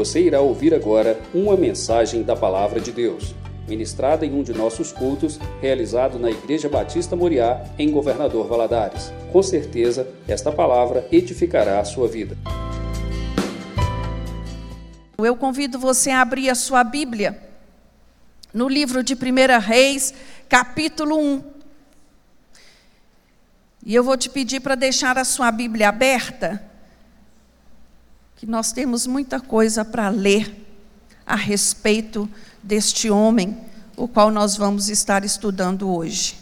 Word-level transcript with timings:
Você 0.00 0.22
irá 0.22 0.40
ouvir 0.40 0.72
agora 0.72 1.20
uma 1.34 1.58
mensagem 1.58 2.22
da 2.22 2.34
Palavra 2.34 2.80
de 2.80 2.90
Deus, 2.90 3.34
ministrada 3.68 4.24
em 4.24 4.32
um 4.32 4.42
de 4.42 4.54
nossos 4.54 4.92
cultos, 4.92 5.38
realizado 5.60 6.18
na 6.18 6.30
Igreja 6.30 6.70
Batista 6.70 7.14
Moriá, 7.14 7.62
em 7.78 7.90
Governador 7.90 8.48
Valadares. 8.48 9.12
Com 9.30 9.42
certeza, 9.42 10.08
esta 10.26 10.50
palavra 10.50 11.06
edificará 11.12 11.78
a 11.80 11.84
sua 11.84 12.08
vida. 12.08 12.34
Eu 15.18 15.36
convido 15.36 15.78
você 15.78 16.08
a 16.08 16.22
abrir 16.22 16.48
a 16.48 16.54
sua 16.54 16.82
Bíblia 16.82 17.38
no 18.54 18.70
livro 18.70 19.04
de 19.04 19.12
1 19.12 19.60
Reis, 19.60 20.14
capítulo 20.48 21.18
1. 21.18 21.44
E 23.84 23.94
eu 23.94 24.02
vou 24.02 24.16
te 24.16 24.30
pedir 24.30 24.60
para 24.60 24.74
deixar 24.74 25.18
a 25.18 25.26
sua 25.26 25.52
Bíblia 25.52 25.90
aberta, 25.90 26.69
que 28.40 28.46
nós 28.46 28.72
temos 28.72 29.06
muita 29.06 29.38
coisa 29.38 29.84
para 29.84 30.08
ler 30.08 30.66
a 31.26 31.36
respeito 31.36 32.26
deste 32.62 33.10
homem, 33.10 33.66
o 33.98 34.08
qual 34.08 34.30
nós 34.30 34.56
vamos 34.56 34.88
estar 34.88 35.26
estudando 35.26 35.94
hoje. 35.94 36.40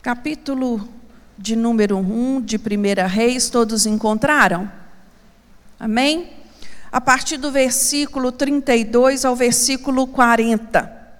Capítulo 0.00 0.88
de 1.36 1.56
número 1.56 1.98
1 1.98 2.42
de 2.42 2.56
1 2.56 3.08
Reis, 3.08 3.50
todos 3.50 3.84
encontraram? 3.84 4.70
Amém? 5.76 6.32
A 6.92 7.00
partir 7.00 7.36
do 7.36 7.50
versículo 7.50 8.30
32 8.30 9.24
ao 9.24 9.34
versículo 9.34 10.06
40. 10.06 11.18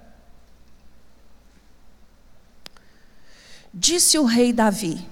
Disse 3.75 4.17
o 4.17 4.25
rei 4.25 4.53
Davi: 4.53 5.05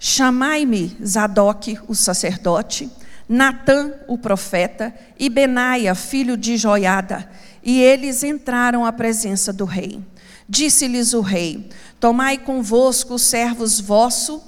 Chamai-me 0.00 0.96
Zadok, 1.04 1.78
o 1.88 1.94
sacerdote, 1.94 2.90
Natã, 3.28 3.92
o 4.06 4.16
profeta, 4.16 4.94
e 5.18 5.28
Benaia, 5.28 5.94
filho 5.94 6.36
de 6.36 6.56
Joiada. 6.56 7.28
E 7.62 7.80
eles 7.80 8.22
entraram 8.22 8.84
à 8.84 8.92
presença 8.92 9.52
do 9.52 9.64
rei. 9.64 10.00
Disse-lhes 10.48 11.12
o 11.12 11.20
rei: 11.20 11.68
Tomai 12.00 12.38
convosco 12.38 13.14
os 13.14 13.22
servos 13.22 13.80
vosso, 13.80 14.42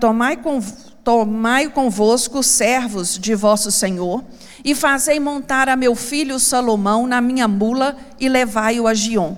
tomai 0.00 0.36
convosco 0.36 0.96
Tomai 1.06 1.68
convosco 1.68 2.42
servos 2.42 3.16
de 3.16 3.32
vosso 3.36 3.70
senhor, 3.70 4.24
e 4.64 4.74
fazei 4.74 5.20
montar 5.20 5.68
a 5.68 5.76
meu 5.76 5.94
filho 5.94 6.36
Salomão 6.40 7.06
na 7.06 7.20
minha 7.20 7.46
mula, 7.46 7.96
e 8.18 8.28
levai-o 8.28 8.88
a 8.88 8.92
Gion. 8.92 9.36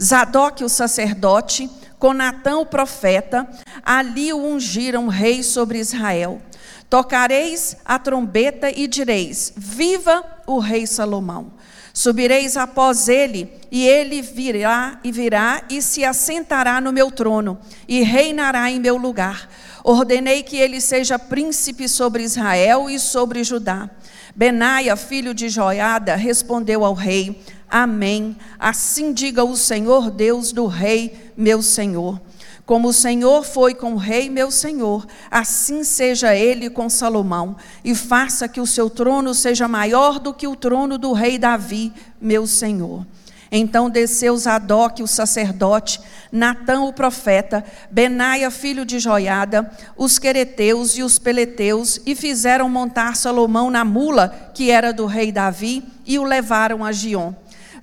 Zadok, 0.00 0.62
o 0.62 0.68
sacerdote, 0.68 1.68
com 2.00 2.12
Natã, 2.12 2.56
o 2.56 2.66
profeta, 2.66 3.48
ali 3.84 4.32
o 4.32 4.38
ungiram 4.38 5.06
rei 5.06 5.44
sobre 5.44 5.78
Israel. 5.78 6.42
Tocareis 6.88 7.76
a 7.84 7.96
trombeta 8.00 8.68
e 8.68 8.88
direis: 8.88 9.52
Viva 9.56 10.24
o 10.48 10.58
rei 10.58 10.86
Salomão. 10.86 11.52
Subireis 11.92 12.56
após 12.56 13.08
ele, 13.08 13.52
e 13.70 13.86
ele 13.86 14.22
virá 14.22 14.98
e 15.04 15.12
virá 15.12 15.62
e 15.68 15.82
se 15.82 16.04
assentará 16.04 16.80
no 16.80 16.92
meu 16.92 17.10
trono, 17.10 17.58
e 17.86 18.02
reinará 18.02 18.70
em 18.70 18.80
meu 18.80 18.96
lugar 18.96 19.48
Ordenei 19.82 20.42
que 20.42 20.56
ele 20.56 20.80
seja 20.80 21.18
príncipe 21.18 21.88
sobre 21.88 22.22
Israel 22.22 22.90
e 22.90 22.98
sobre 22.98 23.42
Judá. 23.42 23.88
Benaia, 24.34 24.94
filho 24.94 25.34
de 25.34 25.48
Joiada, 25.48 26.14
respondeu 26.16 26.84
ao 26.84 26.94
rei: 26.94 27.42
Amém. 27.68 28.36
Assim 28.58 29.12
diga 29.12 29.42
o 29.42 29.56
Senhor 29.56 30.10
Deus 30.10 30.52
do 30.52 30.66
rei, 30.66 31.29
meu 31.40 31.62
senhor. 31.62 32.20
Como 32.66 32.88
o 32.88 32.92
Senhor 32.92 33.44
foi 33.44 33.74
com 33.74 33.94
o 33.94 33.96
rei, 33.96 34.30
meu 34.30 34.48
senhor, 34.48 35.04
assim 35.28 35.82
seja 35.82 36.36
ele 36.36 36.70
com 36.70 36.88
Salomão, 36.88 37.56
e 37.82 37.96
faça 37.96 38.46
que 38.46 38.60
o 38.60 38.66
seu 38.66 38.88
trono 38.88 39.34
seja 39.34 39.66
maior 39.66 40.20
do 40.20 40.32
que 40.32 40.46
o 40.46 40.54
trono 40.54 40.96
do 40.96 41.12
rei 41.12 41.36
Davi, 41.36 41.92
meu 42.20 42.46
senhor. 42.46 43.04
Então 43.50 43.90
desceu 43.90 44.36
Zadok, 44.36 45.02
o 45.02 45.08
sacerdote, 45.08 46.00
Natã, 46.30 46.82
o 46.82 46.92
profeta, 46.92 47.64
Benaia, 47.90 48.48
filho 48.52 48.84
de 48.84 49.00
Joiada, 49.00 49.68
os 49.96 50.20
quereteus 50.20 50.96
e 50.96 51.02
os 51.02 51.18
peleteus, 51.18 51.98
e 52.06 52.14
fizeram 52.14 52.68
montar 52.68 53.16
Salomão 53.16 53.68
na 53.68 53.84
mula, 53.84 54.52
que 54.54 54.70
era 54.70 54.92
do 54.92 55.06
rei 55.06 55.32
Davi, 55.32 55.82
e 56.06 56.20
o 56.20 56.22
levaram 56.22 56.84
a 56.84 56.92
Gion. 56.92 57.32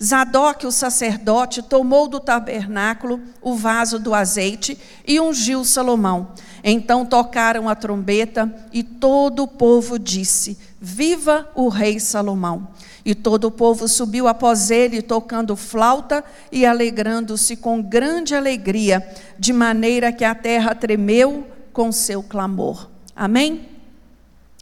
Zadok, 0.02 0.66
o 0.68 0.72
sacerdote, 0.72 1.62
tomou 1.62 2.08
do 2.08 2.20
tabernáculo 2.20 3.20
o 3.42 3.56
vaso 3.56 3.98
do 4.00 4.14
azeite 4.14 4.78
e 5.06 5.20
ungiu 5.20 5.66
Salomão. 5.66 6.30
Então 6.64 7.06
tocaram 7.06 7.68
a 7.68 7.76
trombeta 7.76 8.54
e 8.72 8.84
todo 8.84 9.44
o 9.44 9.48
povo 9.48 9.98
disse: 9.98 10.58
Viva 10.80 11.50
o 11.56 11.70
rei 11.70 12.00
Salomão! 12.00 12.68
E 13.04 13.16
todo 13.16 13.46
o 13.46 13.52
povo 13.52 13.88
subiu 13.88 14.28
após 14.28 14.70
ele, 14.70 15.02
tocando 15.02 15.56
flauta 15.56 16.24
e 16.52 16.66
alegrando-se 16.66 17.56
com 17.56 17.82
grande 17.82 18.36
alegria, 18.36 19.08
de 19.40 19.54
maneira 19.54 20.12
que 20.12 20.26
a 20.26 20.36
terra 20.36 20.76
tremeu 20.76 21.48
com 21.72 21.92
seu 21.92 22.22
clamor. 22.22 22.90
Amém? 23.16 23.70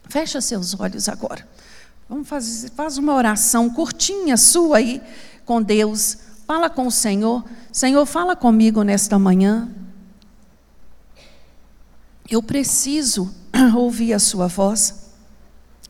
Fecha 0.08 0.40
seus 0.40 0.78
olhos 0.78 1.08
agora. 1.08 1.46
Vamos 2.08 2.28
fazer 2.28 2.70
faz 2.70 2.98
uma 2.98 3.14
oração 3.14 3.68
curtinha 3.68 4.36
sua 4.36 4.78
aí 4.78 5.02
com 5.44 5.60
Deus. 5.60 6.18
Fala 6.46 6.70
com 6.70 6.86
o 6.86 6.92
Senhor. 6.92 7.44
Senhor, 7.72 8.06
fala 8.06 8.36
comigo 8.36 8.82
nesta 8.82 9.18
manhã. 9.18 9.68
Eu 12.28 12.42
preciso 12.42 13.32
ouvir 13.74 14.12
a 14.12 14.18
sua 14.18 14.46
voz. 14.46 15.06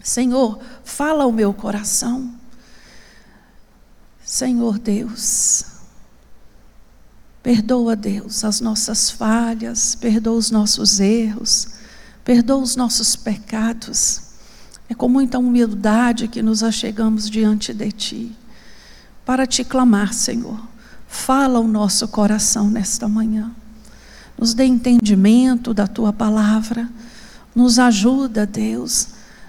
Senhor, 0.02 0.58
fala 0.84 1.24
ao 1.24 1.32
meu 1.32 1.52
coração. 1.52 2.34
Senhor 4.24 4.78
Deus, 4.78 5.64
perdoa, 7.42 7.94
Deus, 7.94 8.42
as 8.42 8.60
nossas 8.60 9.08
falhas, 9.08 9.94
perdoa 9.94 10.36
os 10.36 10.50
nossos 10.50 10.98
erros, 10.98 11.68
perdoa 12.24 12.56
os 12.60 12.74
nossos 12.74 13.14
pecados. 13.14 14.25
É 14.88 14.94
com 14.94 15.08
muita 15.08 15.38
humildade 15.38 16.28
que 16.28 16.42
nos 16.42 16.62
achegamos 16.62 17.28
diante 17.28 17.74
de 17.74 17.90
Ti, 17.90 18.36
para 19.24 19.46
te 19.46 19.64
clamar, 19.64 20.12
Senhor. 20.14 20.60
Fala 21.08 21.58
o 21.58 21.66
nosso 21.66 22.06
coração 22.08 22.70
nesta 22.70 23.08
manhã. 23.08 23.50
Nos 24.38 24.54
dê 24.54 24.64
entendimento 24.64 25.74
da 25.74 25.86
Tua 25.86 26.12
palavra. 26.12 26.88
Nos 27.54 27.78
ajuda, 27.78 28.46
Deus. 28.46 29.08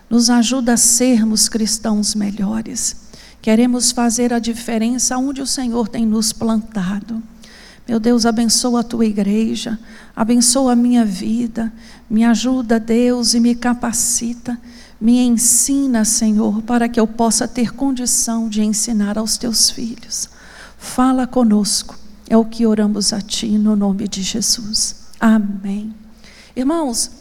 Nos 0.10 0.30
ajuda 0.30 0.74
a 0.74 0.78
sermos 0.78 1.50
cristãos 1.50 2.16
melhores. 2.16 3.08
Queremos 3.42 3.92
fazer 3.92 4.34
a 4.34 4.40
diferença 4.40 5.18
onde 5.18 5.42
o 5.42 5.48
Senhor 5.48 5.88
tem 5.88 6.06
nos 6.06 6.34
plantado. 6.34 7.22
Meu 7.88 8.00
Deus, 8.00 8.26
abençoa 8.26 8.82
a 8.82 8.84
tua 8.84 9.06
igreja, 9.06 9.80
abençoa 10.14 10.74
a 10.74 10.76
minha 10.76 11.06
vida, 11.06 11.72
me 12.10 12.26
ajuda, 12.26 12.78
Deus, 12.78 13.34
e 13.34 13.40
me 13.40 13.56
capacita, 13.56 14.60
me 15.00 15.20
ensina, 15.20 16.04
Senhor, 16.04 16.62
para 16.64 16.90
que 16.90 17.00
eu 17.00 17.08
possa 17.08 17.48
ter 17.48 17.74
condição 17.74 18.50
de 18.50 18.64
ensinar 18.64 19.18
aos 19.18 19.38
teus 19.38 19.70
filhos. 19.70 20.30
Fala 20.78 21.28
conosco, 21.28 21.98
é 22.28 22.36
o 22.36 22.46
que 22.46 22.66
oramos 22.66 23.14
a 23.14 23.22
Ti, 23.22 23.48
no 23.58 23.76
nome 23.76 24.08
de 24.08 24.22
Jesus. 24.22 25.08
Amém. 25.20 25.94
Irmãos, 26.56 27.12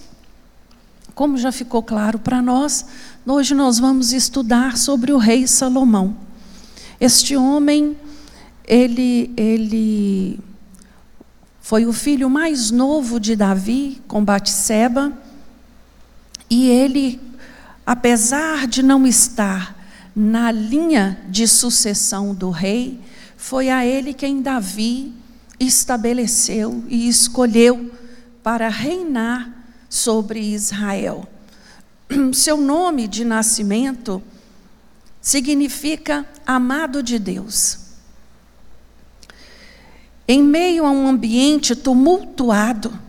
como 1.15 1.39
já 1.39 1.51
ficou 1.51 1.83
claro 1.83 2.19
para 2.19 2.43
nós, 2.43 2.85
hoje 3.27 3.55
nós 3.55 3.79
vamos 3.79 4.13
estudar 4.13 4.77
sobre 4.77 5.13
o 5.13 5.19
rei 5.19 5.47
Salomão. 5.47 6.17
Este 7.01 7.37
homem, 7.37 7.97
ele, 8.67 9.33
ele 9.37 10.41
foi 11.61 11.87
o 11.87 11.93
filho 11.93 12.29
mais 12.31 12.71
novo 12.71 13.19
de 13.19 13.35
Davi, 13.35 14.01
com 14.07 14.25
Batseba, 14.25 15.13
e 16.49 16.69
ele, 16.69 17.21
apesar 17.87 18.67
de 18.67 18.83
não 18.83 19.07
estar 19.07 19.77
na 20.15 20.51
linha 20.51 21.21
de 21.29 21.47
sucessão 21.47 22.35
do 22.35 22.51
rei, 22.51 23.01
foi 23.37 23.71
a 23.71 23.87
ele 23.87 24.13
quem 24.13 24.43
Davi 24.43 25.15
estabeleceu 25.61 26.83
e 26.89 27.09
escolheu 27.09 27.93
para 28.43 28.69
reinar 28.69 29.53
sobre 29.89 30.41
Israel. 30.41 31.29
Seu 32.35 32.57
nome 32.57 33.07
de 33.07 33.25
nascimento 33.25 34.23
significa 35.21 36.27
amado 36.47 37.03
de 37.03 37.19
Deus. 37.19 37.79
Em 40.29 40.43
meio 40.43 40.85
a 40.85 40.91
um 40.91 41.07
ambiente 41.07 41.77
tumultuado, 41.77 43.06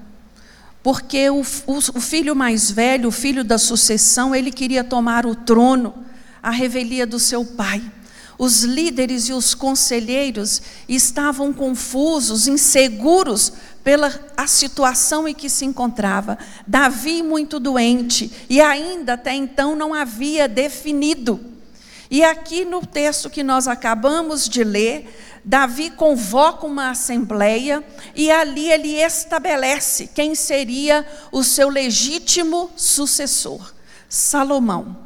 porque 0.84 1.30
o, 1.30 1.42
o, 1.66 1.78
o, 1.78 2.02
filho 2.02 2.36
mais 2.36 2.72
velho, 2.72 3.10
o 3.10 3.12
filho 3.12 3.44
da 3.44 3.58
sucessão, 3.58 4.34
ele 4.34 4.52
queria 4.52 4.84
tomar 4.84 5.26
o 5.26 5.36
trono, 5.36 6.06
a 6.42 6.52
revelia 6.52 7.06
do 7.06 7.20
seu 7.20 7.44
pai. 7.44 7.82
Os 8.40 8.64
líderes 8.64 9.30
e 9.30 9.34
os 9.34 9.56
conselheiros 9.56 10.62
estavam 10.88 11.52
confusos, 11.52 12.48
inseguros 12.48 13.52
pela 13.84 14.14
a 14.36 14.46
situação 14.46 15.28
em 15.28 15.34
que 15.34 15.50
se 15.50 15.66
encontrava. 15.66 16.38
Davi 16.68 17.24
muito 17.24 17.60
doente 17.60 18.32
e 18.48 18.62
ainda 18.62 19.14
até 19.14 19.34
então 19.34 19.76
não 19.76 19.94
havia 19.94 20.48
definido. 20.48 21.40
E 22.10 22.24
aqui 22.24 22.64
no 22.64 22.86
texto 22.86 23.30
que 23.30 23.44
nós 23.44 23.68
acabamos 23.68 24.48
de 24.48 24.64
ler, 24.64 25.37
Davi 25.48 25.92
convoca 25.92 26.66
uma 26.66 26.90
assembleia 26.90 27.82
e 28.14 28.30
ali 28.30 28.70
ele 28.70 29.02
estabelece 29.02 30.08
quem 30.14 30.36
seria 30.36 31.08
o 31.32 31.42
seu 31.42 31.70
legítimo 31.70 32.70
sucessor, 32.76 33.74
Salomão. 34.10 34.98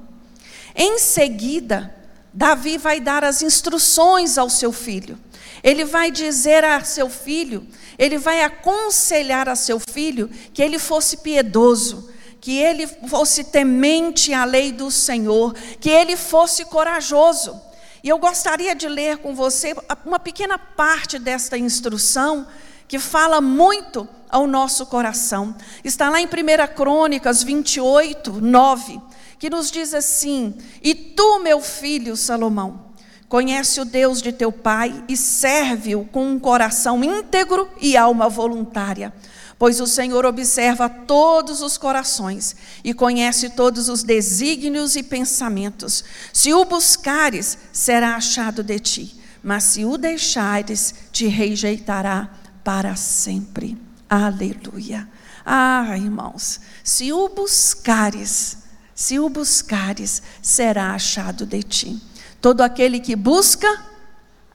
Em 0.76 0.98
seguida, 0.98 1.94
Davi 2.34 2.80
vai 2.80 3.00
dar 3.00 3.24
as 3.24 3.44
instruções 3.44 4.40
ao 4.40 4.50
seu 4.50 4.72
filho. 4.72 5.16
Ele 5.64 5.86
vai 5.86 6.10
dizer 6.10 6.66
a 6.66 6.84
seu 6.84 7.08
filho, 7.08 7.68
ele 7.96 8.18
vai 8.18 8.42
aconselhar 8.42 9.48
a 9.48 9.56
seu 9.56 9.80
filho 9.80 10.28
que 10.52 10.64
ele 10.64 10.80
fosse 10.80 11.18
piedoso, 11.18 12.10
que 12.40 12.58
ele 12.58 12.88
fosse 12.88 13.44
temente 13.44 14.34
à 14.34 14.44
lei 14.44 14.72
do 14.72 14.90
Senhor, 14.90 15.54
que 15.80 15.92
ele 15.92 16.18
fosse 16.18 16.66
corajoso. 16.66 17.62
E 18.04 18.10
eu 18.10 18.18
gostaria 18.18 18.74
de 18.74 18.88
ler 18.88 19.18
com 19.18 19.36
você 19.36 19.76
uma 20.06 20.20
pequena 20.20 20.58
parte 20.58 21.20
desta 21.20 21.58
instrução 21.58 22.48
que 22.88 22.98
fala 22.98 23.40
muito 23.40 24.08
ao 24.30 24.48
nosso 24.48 24.86
coração. 24.86 25.56
Está 25.84 26.10
lá 26.10 26.20
em 26.20 26.26
1 26.26 26.30
Crônicas 26.76 27.44
28, 27.44 28.42
9, 28.42 29.00
que 29.38 29.50
nos 29.50 29.70
diz 29.70 29.94
assim: 29.94 30.56
E 30.82 30.96
tu, 30.96 31.40
meu 31.40 31.62
filho 31.62 32.18
Salomão, 32.18 32.88
conhece 33.30 33.80
o 33.80 33.86
Deus 33.86 34.22
de 34.22 34.32
teu 34.32 34.52
pai 34.52 35.04
e 35.08 35.16
serve-o 35.16 36.04
com 36.06 36.26
um 36.26 36.40
coração 36.40 37.04
íntegro 37.04 37.70
e 37.80 37.96
alma 37.96 38.28
voluntária 38.28 39.14
Pois 39.62 39.80
o 39.80 39.86
Senhor 39.86 40.26
observa 40.26 40.90
todos 40.90 41.62
os 41.62 41.78
corações 41.78 42.56
e 42.84 42.96
conhece 42.96 43.48
todos 43.52 43.90
os 43.90 44.02
desígnios 44.02 44.96
e 44.96 45.04
pensamentos. 45.04 46.04
Se 46.34 46.52
o 46.52 46.66
buscares, 46.66 47.60
será 47.72 48.16
achado 48.16 48.64
de 48.64 48.80
ti, 48.80 49.22
mas 49.44 49.66
se 49.66 49.86
o 49.86 50.00
deixares, 50.00 50.96
te 51.12 51.28
rejeitará 51.28 52.32
para 52.64 52.96
sempre. 52.96 53.78
Aleluia. 54.10 55.08
Ah, 55.46 55.96
irmãos, 55.96 56.60
se 56.84 57.14
o 57.14 57.30
buscares, 57.30 58.58
se 58.96 59.20
o 59.20 59.30
buscares, 59.30 60.24
será 60.42 60.96
achado 60.96 61.46
de 61.46 61.62
ti. 61.62 62.02
Todo 62.42 62.62
aquele 62.62 63.00
que 63.00 63.16
busca, 63.16 63.68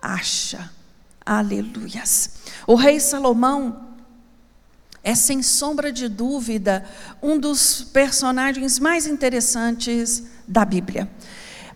acha. 0.03 0.69
Aleluias. 1.25 2.31
O 2.67 2.75
rei 2.75 2.99
Salomão 2.99 3.86
é 5.07 5.15
sem 5.15 5.41
sombra 5.41 5.93
de 5.93 6.09
dúvida 6.09 6.85
um 7.23 7.39
dos 7.39 7.87
personagens 7.93 8.81
mais 8.81 9.07
interessantes 9.07 10.25
da 10.49 10.65
Bíblia. 10.65 11.09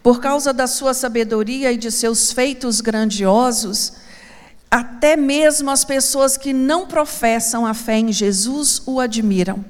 Por 0.02 0.20
causa 0.20 0.52
da 0.52 0.66
sua 0.66 0.92
sabedoria 0.92 1.70
e 1.70 1.76
de 1.76 1.92
seus 1.92 2.32
feitos 2.32 2.80
grandiosos, 2.80 3.92
até 4.68 5.16
mesmo 5.16 5.70
as 5.70 5.84
pessoas 5.84 6.36
que 6.36 6.52
não 6.52 6.88
professam 6.88 7.64
a 7.64 7.72
fé 7.72 7.98
em 7.98 8.12
Jesus 8.12 8.82
o 8.84 8.98
admiram. 8.98 9.64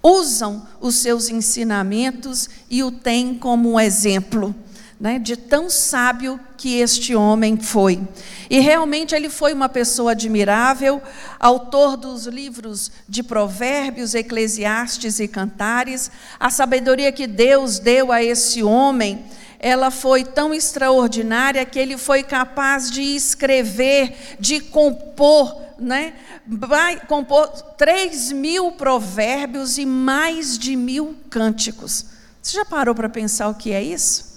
Usam 0.00 0.64
os 0.80 0.94
seus 0.94 1.28
ensinamentos 1.28 2.48
e 2.70 2.80
o 2.84 2.92
têm 2.92 3.34
como 3.34 3.72
um 3.72 3.80
exemplo 3.80 4.54
né, 5.00 5.18
de 5.18 5.34
tão 5.34 5.68
sábio 5.68 6.38
que 6.56 6.76
este 6.76 7.14
homem 7.16 7.56
foi. 7.56 8.00
E 8.50 8.58
realmente 8.58 9.14
ele 9.14 9.30
foi 9.30 9.52
uma 9.52 9.68
pessoa 9.68 10.10
admirável, 10.10 11.00
autor 11.38 11.96
dos 11.96 12.26
livros 12.26 12.90
de 13.08 13.22
Provérbios, 13.22 14.12
Eclesiastes 14.12 15.20
e 15.20 15.28
Cantares. 15.28 16.10
A 16.38 16.50
sabedoria 16.50 17.12
que 17.12 17.28
Deus 17.28 17.78
deu 17.78 18.10
a 18.10 18.20
esse 18.20 18.60
homem, 18.60 19.24
ela 19.60 19.92
foi 19.92 20.24
tão 20.24 20.52
extraordinária 20.52 21.64
que 21.64 21.78
ele 21.78 21.96
foi 21.96 22.24
capaz 22.24 22.90
de 22.90 23.02
escrever, 23.02 24.36
de 24.40 24.58
compor, 24.58 25.56
né? 25.78 26.14
Vai 26.44 26.98
compor 27.06 27.46
3 27.78 28.32
mil 28.32 28.72
provérbios 28.72 29.78
e 29.78 29.86
mais 29.86 30.58
de 30.58 30.74
mil 30.74 31.14
cânticos. 31.30 32.06
Você 32.42 32.56
já 32.56 32.64
parou 32.64 32.96
para 32.96 33.08
pensar 33.08 33.48
o 33.48 33.54
que 33.54 33.70
é 33.70 33.80
isso? 33.80 34.29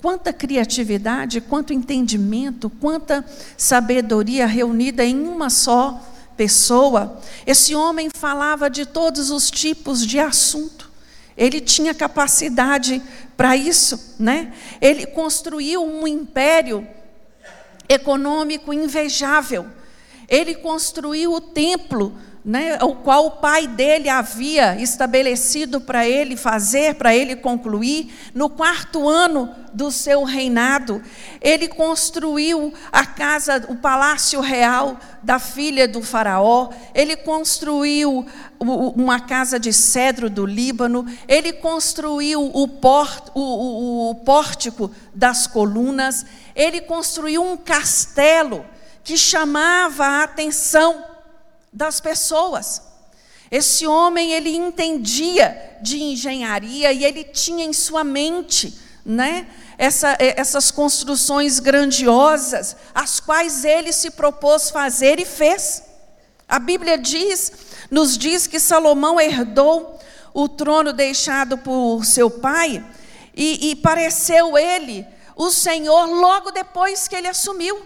Quanta 0.00 0.32
criatividade, 0.32 1.40
quanto 1.40 1.72
entendimento, 1.72 2.70
quanta 2.70 3.24
sabedoria 3.56 4.46
reunida 4.46 5.04
em 5.04 5.26
uma 5.26 5.50
só 5.50 6.00
pessoa. 6.36 7.20
Esse 7.44 7.74
homem 7.74 8.08
falava 8.14 8.70
de 8.70 8.86
todos 8.86 9.30
os 9.30 9.50
tipos 9.50 10.06
de 10.06 10.20
assunto. 10.20 10.88
Ele 11.36 11.60
tinha 11.60 11.92
capacidade 11.92 13.02
para 13.36 13.56
isso, 13.56 14.14
né? 14.18 14.52
Ele 14.80 15.04
construiu 15.04 15.84
um 15.84 16.06
império 16.06 16.86
econômico 17.88 18.72
invejável. 18.72 19.66
Ele 20.28 20.54
construiu 20.54 21.32
o 21.32 21.40
templo 21.40 22.16
né, 22.48 22.78
o 22.80 22.94
qual 22.94 23.26
o 23.26 23.30
pai 23.32 23.66
dele 23.66 24.08
havia 24.08 24.74
estabelecido 24.80 25.82
para 25.82 26.08
ele 26.08 26.34
fazer, 26.34 26.94
para 26.94 27.14
ele 27.14 27.36
concluir, 27.36 28.10
no 28.32 28.48
quarto 28.48 29.06
ano 29.06 29.54
do 29.70 29.92
seu 29.92 30.24
reinado, 30.24 31.02
ele 31.42 31.68
construiu 31.68 32.72
a 32.90 33.04
casa, 33.04 33.66
o 33.68 33.76
palácio 33.76 34.40
real 34.40 34.96
da 35.22 35.38
filha 35.38 35.86
do 35.86 36.00
faraó, 36.02 36.70
ele 36.94 37.16
construiu 37.16 38.26
uma 38.58 39.20
casa 39.20 39.60
de 39.60 39.70
cedro 39.70 40.30
do 40.30 40.46
Líbano, 40.46 41.04
ele 41.28 41.52
construiu 41.52 42.50
o, 42.54 42.66
port, 42.66 43.28
o, 43.34 43.40
o, 43.42 44.10
o 44.10 44.14
pórtico 44.14 44.90
das 45.14 45.46
colunas, 45.46 46.24
ele 46.56 46.80
construiu 46.80 47.42
um 47.42 47.58
castelo 47.58 48.64
que 49.04 49.18
chamava 49.18 50.06
a 50.06 50.22
atenção 50.22 51.17
das 51.72 52.00
pessoas. 52.00 52.82
Esse 53.50 53.86
homem, 53.86 54.32
ele 54.32 54.54
entendia 54.54 55.78
de 55.80 56.02
engenharia 56.02 56.92
e 56.92 57.04
ele 57.04 57.24
tinha 57.24 57.64
em 57.64 57.72
sua 57.72 58.04
mente, 58.04 58.78
né, 59.04 59.46
essa, 59.78 60.16
essas 60.18 60.70
construções 60.70 61.60
grandiosas, 61.60 62.76
as 62.94 63.20
quais 63.20 63.64
ele 63.64 63.92
se 63.92 64.10
propôs 64.10 64.70
fazer 64.70 65.18
e 65.18 65.24
fez. 65.24 65.82
A 66.46 66.58
Bíblia 66.58 66.98
diz, 66.98 67.52
nos 67.90 68.18
diz 68.18 68.46
que 68.46 68.60
Salomão 68.60 69.20
herdou 69.20 69.98
o 70.34 70.48
trono 70.48 70.92
deixado 70.92 71.56
por 71.58 72.04
seu 72.04 72.30
pai 72.30 72.84
e, 73.34 73.70
e 73.70 73.76
pareceu 73.76 74.58
ele 74.58 75.06
o 75.36 75.50
Senhor 75.50 76.06
logo 76.06 76.50
depois 76.50 77.06
que 77.06 77.14
ele 77.14 77.28
assumiu. 77.28 77.80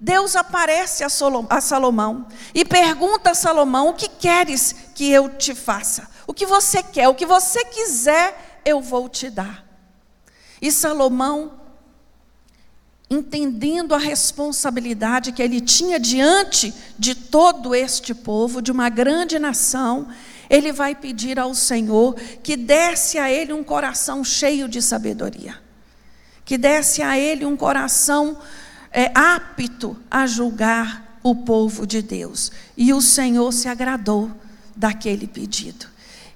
Deus 0.00 0.36
aparece 0.36 1.02
a 1.02 1.60
Salomão 1.60 2.26
e 2.54 2.64
pergunta 2.64 3.30
a 3.30 3.34
Salomão: 3.34 3.88
O 3.88 3.94
que 3.94 4.08
queres 4.08 4.74
que 4.94 5.10
eu 5.10 5.28
te 5.28 5.54
faça? 5.54 6.08
O 6.26 6.32
que 6.32 6.46
você 6.46 6.82
quer? 6.82 7.08
O 7.08 7.14
que 7.14 7.26
você 7.26 7.64
quiser, 7.64 8.60
eu 8.64 8.80
vou 8.80 9.08
te 9.08 9.28
dar. 9.28 9.66
E 10.62 10.70
Salomão, 10.70 11.52
entendendo 13.10 13.92
a 13.92 13.98
responsabilidade 13.98 15.32
que 15.32 15.42
ele 15.42 15.60
tinha 15.60 15.98
diante 15.98 16.72
de 16.96 17.16
todo 17.16 17.74
este 17.74 18.14
povo, 18.14 18.62
de 18.62 18.70
uma 18.70 18.88
grande 18.88 19.36
nação, 19.38 20.08
ele 20.48 20.70
vai 20.70 20.94
pedir 20.94 21.40
ao 21.40 21.54
Senhor 21.54 22.14
que 22.42 22.56
desse 22.56 23.18
a 23.18 23.30
ele 23.30 23.52
um 23.52 23.64
coração 23.64 24.22
cheio 24.22 24.68
de 24.68 24.80
sabedoria, 24.80 25.60
que 26.44 26.56
desse 26.56 27.02
a 27.02 27.18
ele 27.18 27.44
um 27.44 27.56
coração 27.56 28.38
é, 28.92 29.10
apto 29.14 29.96
a 30.10 30.26
julgar 30.26 31.18
o 31.22 31.34
povo 31.34 31.86
de 31.86 32.02
Deus. 32.02 32.50
E 32.76 32.92
o 32.92 33.00
Senhor 33.00 33.52
se 33.52 33.68
agradou 33.68 34.30
daquele 34.74 35.26
pedido. 35.26 35.86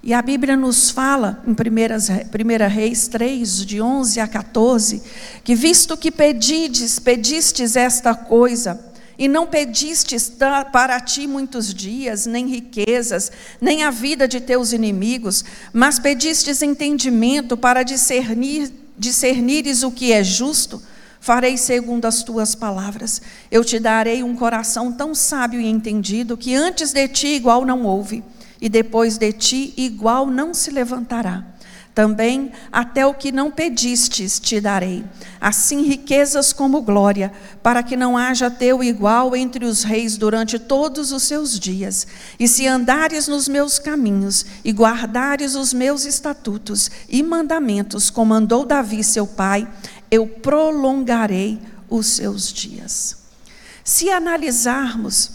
E 0.01 0.13
a 0.13 0.21
Bíblia 0.21 0.57
nos 0.57 0.89
fala, 0.89 1.41
em 1.47 1.51
1 1.51 2.67
Reis 2.69 3.07
3, 3.07 3.65
de 3.65 3.81
11 3.81 4.19
a 4.19 4.27
14, 4.27 5.01
que 5.45 5.55
visto 5.55 5.95
que 5.95 6.11
pedides, 6.11 6.99
pedistes 6.99 7.77
esta 7.77 8.13
coisa, 8.13 8.93
e 9.17 9.29
não 9.29 9.47
pedistes 9.47 10.29
para 10.73 10.99
ti 10.99 11.25
muitos 11.25 11.73
dias, 11.73 12.25
nem 12.25 12.47
riquezas, 12.47 13.31
nem 13.61 13.83
a 13.83 13.91
vida 13.91 14.27
de 14.27 14.41
teus 14.41 14.73
inimigos, 14.73 15.45
mas 15.71 15.99
pedistes 15.99 16.61
entendimento 16.61 17.55
para 17.55 17.83
discernir, 17.83 18.73
discernires 18.97 19.83
o 19.83 19.91
que 19.91 20.11
é 20.11 20.21
justo, 20.21 20.81
Farei 21.23 21.55
segundo 21.55 22.03
as 22.03 22.21
tuas 22.21 22.53
palavras. 22.53 23.21
Eu 23.49 23.63
te 23.63 23.79
darei 23.79 24.21
um 24.21 24.35
coração 24.35 24.91
tão 24.91 25.15
sábio 25.15 25.61
e 25.61 25.65
entendido 25.65 26.35
que 26.35 26.53
antes 26.53 26.91
de 26.91 27.07
ti 27.07 27.27
igual 27.27 27.63
não 27.63 27.85
houve, 27.85 28.21
e 28.59 28.67
depois 28.67 29.17
de 29.17 29.31
ti 29.31 29.73
igual 29.77 30.25
não 30.25 30.53
se 30.53 30.69
levantará. 30.69 31.45
Também 31.95 32.51
até 32.71 33.05
o 33.05 33.13
que 33.13 33.31
não 33.31 33.51
pedistes 33.51 34.39
te 34.39 34.59
darei, 34.59 35.05
assim 35.39 35.83
riquezas 35.83 36.51
como 36.51 36.81
glória, 36.81 37.31
para 37.61 37.83
que 37.83 37.95
não 37.95 38.17
haja 38.17 38.49
teu 38.49 38.83
igual 38.83 39.33
entre 39.33 39.63
os 39.63 39.83
reis 39.83 40.17
durante 40.17 40.57
todos 40.57 41.11
os 41.11 41.23
seus 41.23 41.57
dias. 41.57 42.05
E 42.37 42.49
se 42.49 42.67
andares 42.67 43.29
nos 43.29 43.47
meus 43.47 43.77
caminhos 43.77 44.43
e 44.65 44.71
guardares 44.71 45.55
os 45.55 45.71
meus 45.71 46.03
estatutos 46.03 46.91
e 47.07 47.23
mandamentos, 47.23 48.09
como 48.09 48.33
mandou 48.33 48.65
Davi 48.65 49.03
seu 49.03 49.27
pai, 49.27 49.67
eu 50.13 50.27
prolongarei 50.27 51.59
os 51.89 52.05
seus 52.05 52.53
dias. 52.53 53.17
Se 53.83 54.11
analisarmos 54.11 55.31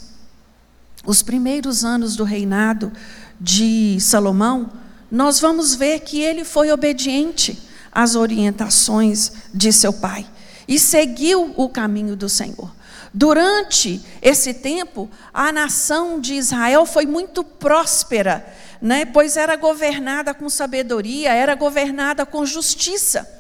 os 1.04 1.20
primeiros 1.20 1.84
anos 1.84 2.14
do 2.14 2.22
reinado 2.22 2.92
de 3.40 3.98
Salomão, 4.00 4.70
nós 5.10 5.40
vamos 5.40 5.74
ver 5.74 6.00
que 6.00 6.20
ele 6.20 6.44
foi 6.44 6.70
obediente 6.70 7.60
às 7.90 8.14
orientações 8.14 9.32
de 9.52 9.72
seu 9.72 9.92
pai 9.92 10.24
e 10.68 10.78
seguiu 10.78 11.52
o 11.56 11.68
caminho 11.68 12.14
do 12.14 12.28
Senhor. 12.28 12.70
Durante 13.12 14.00
esse 14.22 14.54
tempo, 14.54 15.10
a 15.34 15.50
nação 15.50 16.20
de 16.20 16.34
Israel 16.34 16.86
foi 16.86 17.04
muito 17.04 17.42
próspera, 17.42 18.46
né? 18.80 19.04
pois 19.06 19.36
era 19.36 19.56
governada 19.56 20.32
com 20.32 20.48
sabedoria, 20.48 21.32
era 21.32 21.56
governada 21.56 22.24
com 22.24 22.46
justiça. 22.46 23.37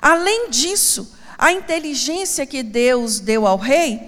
Além 0.00 0.50
disso, 0.50 1.16
a 1.36 1.52
inteligência 1.52 2.46
que 2.46 2.62
Deus 2.62 3.20
deu 3.20 3.46
ao 3.46 3.56
rei 3.56 4.00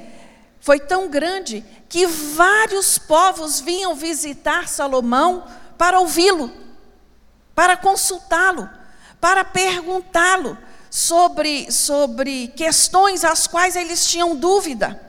foi 0.60 0.78
tão 0.78 1.08
grande 1.08 1.64
que 1.88 2.06
vários 2.06 2.98
povos 2.98 3.60
vinham 3.60 3.94
visitar 3.94 4.68
Salomão 4.68 5.44
para 5.76 5.98
ouvi-lo 6.00 6.62
para 7.54 7.76
consultá-lo, 7.76 8.68
para 9.20 9.44
perguntá-lo 9.44 10.56
sobre, 10.90 11.70
sobre 11.70 12.48
questões 12.48 13.24
às 13.24 13.46
quais 13.46 13.76
eles 13.76 14.06
tinham 14.06 14.34
dúvida. 14.34 15.00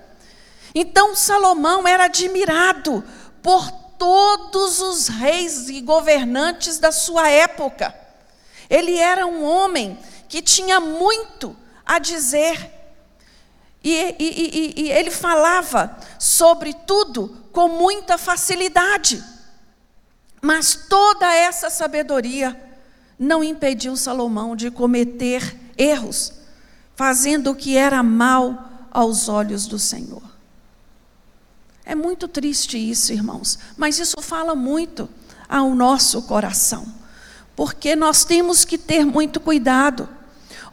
Então 0.75 1.15
Salomão 1.15 1.87
era 1.87 2.05
admirado 2.05 3.03
por 3.41 3.71
todos 3.97 4.81
os 4.81 5.07
reis 5.07 5.69
e 5.69 5.81
governantes 5.81 6.77
da 6.77 6.91
sua 6.91 7.29
época. 7.29 7.93
Ele 8.69 8.97
era 8.97 9.25
um 9.25 9.43
homem 9.43 9.97
que 10.33 10.41
tinha 10.41 10.79
muito 10.79 11.55
a 11.85 11.99
dizer. 11.99 12.71
E, 13.83 13.93
e, 13.93 14.15
e, 14.17 14.81
e 14.81 14.91
ele 14.91 15.11
falava 15.11 15.95
sobre 16.17 16.73
tudo 16.73 17.37
com 17.51 17.67
muita 17.67 18.17
facilidade. 18.17 19.23
Mas 20.41 20.73
toda 20.89 21.31
essa 21.31 21.69
sabedoria 21.69 22.59
não 23.19 23.43
impediu 23.43 23.95
Salomão 23.95 24.55
de 24.55 24.71
cometer 24.71 25.55
erros, 25.77 26.33
fazendo 26.95 27.51
o 27.51 27.55
que 27.55 27.77
era 27.77 28.01
mal 28.01 28.87
aos 28.89 29.29
olhos 29.29 29.67
do 29.67 29.77
Senhor. 29.77 30.23
É 31.85 31.93
muito 31.93 32.27
triste 32.27 32.75
isso, 32.75 33.13
irmãos, 33.13 33.59
mas 33.77 33.99
isso 33.99 34.19
fala 34.19 34.55
muito 34.55 35.07
ao 35.47 35.75
nosso 35.75 36.23
coração, 36.23 36.91
porque 37.55 37.95
nós 37.95 38.25
temos 38.25 38.65
que 38.65 38.79
ter 38.79 39.05
muito 39.05 39.39
cuidado. 39.39 40.09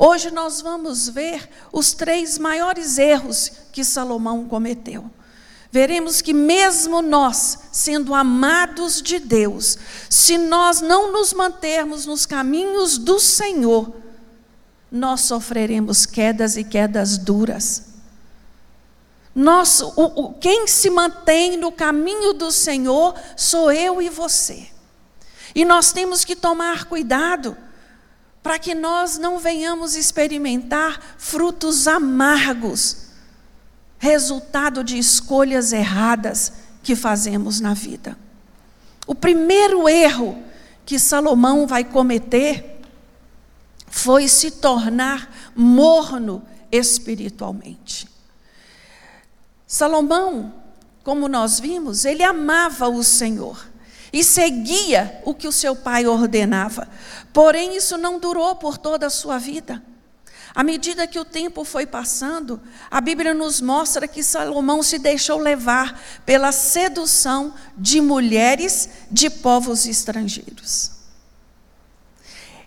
Hoje 0.02 0.30
nós 0.30 0.62
vamos 0.62 1.08
ver 1.08 1.46
os 1.70 1.92
três 1.92 2.38
maiores 2.38 2.96
erros 2.96 3.50
que 3.72 3.84
Salomão 3.84 4.46
cometeu 4.46 5.10
veremos 5.70 6.20
que, 6.20 6.32
mesmo 6.32 7.00
nós, 7.00 7.58
sendo 7.70 8.14
amados 8.14 9.00
de 9.00 9.18
Deus, 9.18 9.78
se 10.08 10.36
nós 10.36 10.80
não 10.80 11.12
nos 11.12 11.32
mantermos 11.32 12.06
nos 12.06 12.26
caminhos 12.26 12.98
do 12.98 13.20
Senhor, 13.20 13.94
nós 14.90 15.20
sofreremos 15.20 16.04
quedas 16.06 16.56
e 16.56 16.64
quedas 16.64 17.16
duras. 17.16 17.84
Nós, 19.32 19.80
o, 19.80 19.92
o, 19.96 20.34
quem 20.34 20.66
se 20.66 20.90
mantém 20.90 21.56
no 21.56 21.70
caminho 21.70 22.32
do 22.32 22.50
Senhor 22.50 23.14
sou 23.36 23.70
eu 23.70 24.02
e 24.02 24.08
você. 24.08 24.66
E 25.54 25.64
nós 25.64 25.92
temos 25.92 26.24
que 26.24 26.34
tomar 26.34 26.86
cuidado 26.86 27.56
para 28.42 28.58
que 28.58 28.74
nós 28.74 29.18
não 29.18 29.38
venhamos 29.38 29.94
experimentar 29.96 31.16
frutos 31.18 31.86
amargos 31.86 33.08
resultado 33.98 34.82
de 34.82 34.98
escolhas 34.98 35.72
erradas 35.72 36.54
que 36.82 36.96
fazemos 36.96 37.60
na 37.60 37.74
vida. 37.74 38.16
O 39.06 39.14
primeiro 39.14 39.88
erro 39.88 40.42
que 40.86 40.98
Salomão 40.98 41.66
vai 41.66 41.84
cometer 41.84 42.80
foi 43.86 44.26
se 44.26 44.52
tornar 44.52 45.52
morno 45.54 46.42
espiritualmente. 46.72 48.08
Salomão, 49.66 50.54
como 51.04 51.28
nós 51.28 51.60
vimos, 51.60 52.04
ele 52.04 52.22
amava 52.22 52.88
o 52.88 53.04
Senhor 53.04 53.69
e 54.12 54.24
seguia 54.24 55.20
o 55.24 55.34
que 55.34 55.46
o 55.46 55.52
seu 55.52 55.76
pai 55.76 56.06
ordenava. 56.06 56.88
Porém, 57.32 57.76
isso 57.76 57.96
não 57.96 58.18
durou 58.18 58.56
por 58.56 58.76
toda 58.76 59.06
a 59.06 59.10
sua 59.10 59.38
vida. 59.38 59.82
À 60.54 60.64
medida 60.64 61.06
que 61.06 61.18
o 61.18 61.24
tempo 61.24 61.64
foi 61.64 61.86
passando, 61.86 62.60
a 62.90 63.00
Bíblia 63.00 63.32
nos 63.32 63.60
mostra 63.60 64.08
que 64.08 64.22
Salomão 64.22 64.82
se 64.82 64.98
deixou 64.98 65.38
levar 65.38 66.00
pela 66.26 66.50
sedução 66.50 67.54
de 67.76 68.00
mulheres 68.00 68.88
de 69.10 69.30
povos 69.30 69.86
estrangeiros. 69.86 70.90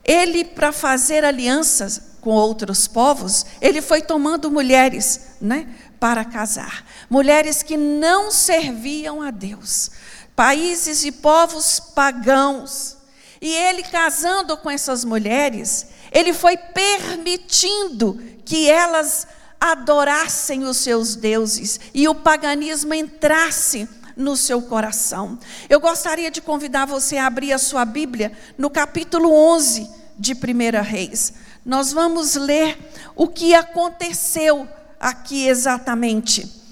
Ele, 0.04 0.46
para 0.46 0.72
fazer 0.72 1.24
alianças 1.26 2.14
com 2.22 2.32
outros 2.32 2.88
povos, 2.88 3.46
ele 3.62 3.82
foi 3.82 4.02
tomando 4.02 4.50
mulheres 4.50 5.36
né, 5.42 5.68
para 6.00 6.24
casar. 6.24 6.86
Mulheres 7.10 7.62
que 7.64 7.76
não 7.76 8.32
serviam 8.32 9.22
a 9.22 9.30
Deus. 9.30 9.92
Países 10.36 11.04
e 11.04 11.12
povos 11.12 11.80
pagãos. 11.80 12.98
E 13.42 13.54
ele 13.54 13.84
casando 13.84 14.56
com 14.58 14.70
essas 14.70 15.04
mulheres, 15.04 15.88
ele 16.12 16.34
foi 16.34 16.56
permitindo 16.56 18.22
que 18.46 18.70
elas 18.70 19.28
adorassem 19.60 20.64
os 20.64 20.78
seus 20.78 21.16
deuses 21.16 21.80
e 21.94 22.08
o 22.08 22.16
paganismo 22.16 22.94
entrasse 22.94 23.88
no 24.16 24.36
seu 24.38 24.62
coração. 24.62 25.38
Eu 25.70 25.80
gostaria 25.80 26.30
de 26.30 26.42
convidar 26.42 26.86
você 26.86 27.18
a 27.18 27.28
abrir 27.28 27.54
a 27.54 27.58
sua 27.58 27.86
Bíblia 27.86 28.32
no 28.58 28.70
capítulo 28.70 29.32
11 29.32 29.90
de 30.18 30.34
1 30.34 30.82
Reis. 30.84 31.34
Nós 31.66 31.92
vamos 31.92 32.36
ler 32.36 32.78
o 33.16 33.28
que 33.28 33.54
aconteceu 33.54 34.68
aqui 35.00 35.48
exatamente. 35.48 36.63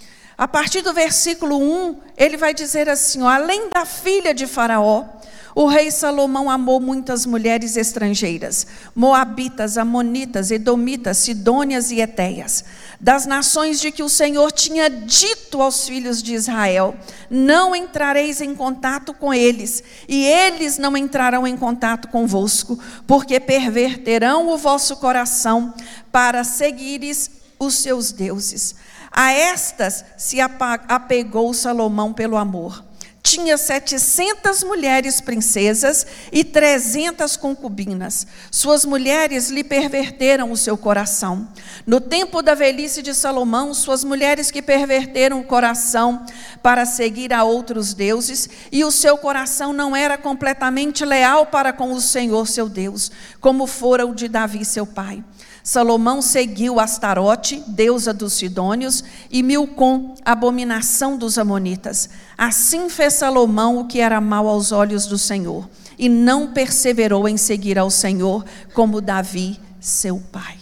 A 0.41 0.47
partir 0.47 0.81
do 0.81 0.91
versículo 0.91 1.55
1, 1.55 1.97
ele 2.17 2.35
vai 2.35 2.51
dizer 2.51 2.89
assim: 2.89 3.21
ó, 3.21 3.27
além 3.29 3.69
da 3.69 3.85
filha 3.85 4.33
de 4.33 4.47
Faraó, 4.47 5.05
o 5.53 5.67
rei 5.67 5.91
Salomão 5.91 6.49
amou 6.49 6.79
muitas 6.79 7.27
mulheres 7.27 7.77
estrangeiras, 7.77 8.65
moabitas, 8.95 9.77
amonitas, 9.77 10.49
edomitas, 10.49 11.17
sidônias 11.17 11.91
e 11.91 12.01
etéias, 12.01 12.65
das 12.99 13.27
nações 13.27 13.79
de 13.79 13.91
que 13.91 14.01
o 14.01 14.09
Senhor 14.09 14.51
tinha 14.51 14.89
dito 14.89 15.61
aos 15.61 15.85
filhos 15.87 16.23
de 16.23 16.33
Israel: 16.33 16.95
Não 17.29 17.75
entrareis 17.75 18.41
em 18.41 18.55
contato 18.55 19.13
com 19.13 19.31
eles, 19.31 19.83
e 20.07 20.25
eles 20.25 20.79
não 20.79 20.97
entrarão 20.97 21.45
em 21.45 21.55
contato 21.55 22.07
convosco, 22.07 22.79
porque 23.05 23.39
perverterão 23.39 24.49
o 24.49 24.57
vosso 24.57 24.95
coração 24.95 25.71
para 26.11 26.43
seguires 26.43 27.29
os 27.59 27.75
seus 27.75 28.11
deuses. 28.11 28.73
A 29.11 29.31
estas 29.31 30.05
se 30.17 30.37
apegou 30.39 31.53
Salomão 31.53 32.13
pelo 32.13 32.37
amor 32.37 32.83
tinha 33.31 33.57
700 33.57 34.63
mulheres 34.63 35.21
princesas 35.21 36.05
e 36.31 36.43
300 36.43 37.37
concubinas. 37.37 38.27
Suas 38.51 38.83
mulheres 38.83 39.49
lhe 39.49 39.63
perverteram 39.63 40.51
o 40.51 40.57
seu 40.57 40.77
coração. 40.77 41.47
No 41.85 42.01
tempo 42.01 42.41
da 42.41 42.53
velhice 42.53 43.01
de 43.01 43.13
Salomão, 43.13 43.73
suas 43.73 44.03
mulheres 44.03 44.51
que 44.51 44.61
perverteram 44.61 45.39
o 45.39 45.45
coração 45.45 46.25
para 46.61 46.85
seguir 46.85 47.31
a 47.31 47.43
outros 47.43 47.93
deuses, 47.93 48.49
e 48.69 48.83
o 48.83 48.91
seu 48.91 49.17
coração 49.17 49.71
não 49.71 49.95
era 49.95 50.17
completamente 50.17 51.05
leal 51.05 51.45
para 51.45 51.71
com 51.71 51.93
o 51.93 52.01
Senhor 52.01 52.47
seu 52.47 52.67
Deus, 52.67 53.11
como 53.39 53.65
fora 53.65 54.05
o 54.05 54.13
de 54.13 54.27
Davi 54.27 54.65
seu 54.65 54.85
pai. 54.85 55.23
Salomão 55.63 56.21
seguiu 56.21 56.79
Astarote, 56.79 57.63
deusa 57.67 58.13
dos 58.13 58.33
Sidônios, 58.33 59.03
e 59.29 59.43
Milcom, 59.43 60.15
abominação 60.25 61.17
dos 61.17 61.37
Amonitas. 61.37 62.09
Assim 62.37 62.89
fez 62.89 63.13
Salomão 63.13 63.79
o 63.79 63.85
que 63.85 63.99
era 63.99 64.19
mal 64.19 64.47
aos 64.47 64.71
olhos 64.71 65.05
do 65.05 65.17
Senhor, 65.17 65.69
e 65.97 66.09
não 66.09 66.51
perseverou 66.51 67.27
em 67.27 67.37
seguir 67.37 67.77
ao 67.77 67.91
Senhor 67.91 68.43
como 68.73 69.01
Davi, 69.01 69.59
seu 69.79 70.19
pai. 70.31 70.57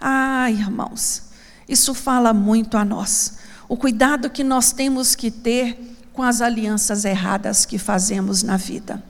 Ah, 0.00 0.50
irmãos, 0.50 1.24
isso 1.68 1.92
fala 1.92 2.32
muito 2.32 2.76
a 2.76 2.84
nós. 2.84 3.38
O 3.68 3.76
cuidado 3.76 4.30
que 4.30 4.44
nós 4.44 4.72
temos 4.72 5.14
que 5.14 5.30
ter 5.30 5.78
com 6.12 6.22
as 6.22 6.40
alianças 6.40 7.04
erradas 7.04 7.64
que 7.64 7.78
fazemos 7.78 8.42
na 8.42 8.56
vida. 8.56 9.02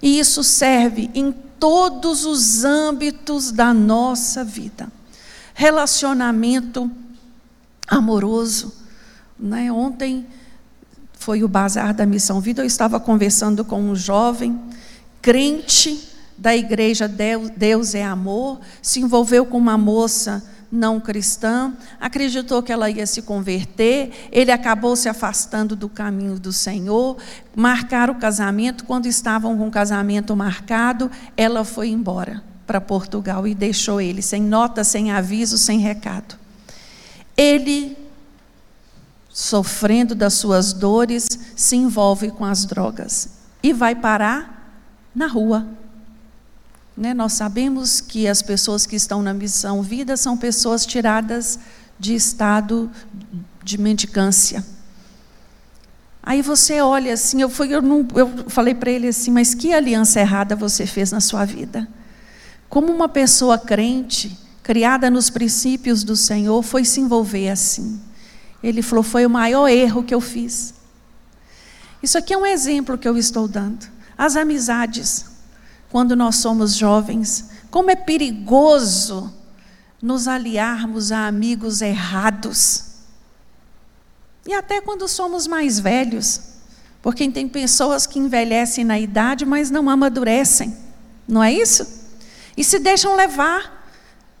E 0.00 0.18
isso 0.18 0.44
serve 0.44 1.10
em 1.14 1.34
todos 1.58 2.24
os 2.24 2.64
âmbitos 2.64 3.50
da 3.52 3.72
nossa 3.74 4.44
vida. 4.44 4.88
Relacionamento 5.54 6.90
amoroso. 7.86 8.74
Né? 9.38 9.70
Ontem 9.72 10.26
foi 11.14 11.42
o 11.42 11.48
bazar 11.48 11.92
da 11.92 12.06
Missão 12.06 12.40
Vida, 12.40 12.62
eu 12.62 12.66
estava 12.66 13.00
conversando 13.00 13.64
com 13.64 13.80
um 13.80 13.94
jovem, 13.94 14.58
crente 15.20 16.08
da 16.36 16.56
igreja 16.56 17.08
Deus, 17.08 17.50
Deus 17.50 17.94
é 17.94 18.04
Amor, 18.04 18.60
se 18.80 19.00
envolveu 19.00 19.44
com 19.44 19.58
uma 19.58 19.76
moça 19.76 20.44
não 20.70 21.00
cristã, 21.00 21.72
acreditou 22.00 22.62
que 22.62 22.72
ela 22.72 22.90
ia 22.90 23.06
se 23.06 23.22
converter, 23.22 24.28
ele 24.30 24.50
acabou 24.50 24.94
se 24.94 25.08
afastando 25.08 25.74
do 25.74 25.88
caminho 25.88 26.38
do 26.38 26.52
Senhor, 26.52 27.16
marcaram 27.56 28.14
o 28.14 28.18
casamento, 28.18 28.84
quando 28.84 29.06
estavam 29.06 29.56
com 29.56 29.68
o 29.68 29.70
casamento 29.70 30.36
marcado, 30.36 31.10
ela 31.36 31.64
foi 31.64 31.88
embora 31.88 32.42
para 32.66 32.80
Portugal 32.80 33.46
e 33.46 33.54
deixou 33.54 34.00
ele, 34.00 34.20
sem 34.20 34.42
nota, 34.42 34.84
sem 34.84 35.10
aviso, 35.10 35.56
sem 35.56 35.78
recado. 35.78 36.36
Ele, 37.34 37.96
sofrendo 39.30 40.14
das 40.14 40.34
suas 40.34 40.74
dores, 40.74 41.26
se 41.56 41.76
envolve 41.76 42.30
com 42.30 42.44
as 42.44 42.66
drogas 42.66 43.30
e 43.62 43.72
vai 43.72 43.94
parar 43.94 44.82
na 45.14 45.26
rua. 45.26 45.66
Né? 46.98 47.14
Nós 47.14 47.34
sabemos 47.34 48.00
que 48.00 48.26
as 48.26 48.42
pessoas 48.42 48.84
que 48.84 48.96
estão 48.96 49.22
na 49.22 49.32
missão 49.32 49.82
vida 49.82 50.16
são 50.16 50.36
pessoas 50.36 50.84
tiradas 50.84 51.56
de 51.96 52.12
estado 52.12 52.90
de 53.62 53.78
mendicância. 53.78 54.66
Aí 56.20 56.42
você 56.42 56.80
olha 56.80 57.14
assim, 57.14 57.40
eu, 57.40 57.48
fui, 57.48 57.72
eu, 57.72 57.80
não, 57.80 58.04
eu 58.16 58.50
falei 58.50 58.74
para 58.74 58.90
ele 58.90 59.06
assim, 59.06 59.30
mas 59.30 59.54
que 59.54 59.72
aliança 59.72 60.18
errada 60.18 60.56
você 60.56 60.86
fez 60.86 61.12
na 61.12 61.20
sua 61.20 61.44
vida? 61.44 61.88
Como 62.68 62.92
uma 62.92 63.08
pessoa 63.08 63.56
crente, 63.56 64.36
criada 64.60 65.08
nos 65.08 65.30
princípios 65.30 66.02
do 66.02 66.16
Senhor, 66.16 66.60
foi 66.64 66.84
se 66.84 67.00
envolver 67.00 67.48
assim? 67.48 68.00
Ele 68.60 68.82
falou: 68.82 69.04
foi 69.04 69.24
o 69.24 69.30
maior 69.30 69.68
erro 69.68 70.02
que 70.02 70.12
eu 70.12 70.20
fiz. 70.20 70.74
Isso 72.02 72.18
aqui 72.18 72.34
é 72.34 72.36
um 72.36 72.44
exemplo 72.44 72.98
que 72.98 73.08
eu 73.08 73.16
estou 73.16 73.46
dando. 73.46 73.86
As 74.18 74.34
amizades 74.34 75.37
quando 75.90 76.14
nós 76.14 76.36
somos 76.36 76.74
jovens. 76.74 77.50
Como 77.70 77.90
é 77.90 77.96
perigoso 77.96 79.32
nos 80.00 80.28
aliarmos 80.28 81.10
a 81.12 81.26
amigos 81.26 81.82
errados. 81.82 82.84
E 84.46 84.54
até 84.54 84.80
quando 84.80 85.06
somos 85.08 85.46
mais 85.46 85.78
velhos. 85.78 86.40
Porque 87.02 87.28
tem 87.30 87.48
pessoas 87.48 88.06
que 88.06 88.18
envelhecem 88.18 88.84
na 88.84 88.98
idade, 88.98 89.44
mas 89.44 89.70
não 89.70 89.88
amadurecem. 89.88 90.76
Não 91.26 91.42
é 91.42 91.52
isso? 91.52 91.86
E 92.56 92.64
se 92.64 92.78
deixam 92.78 93.14
levar 93.14 93.78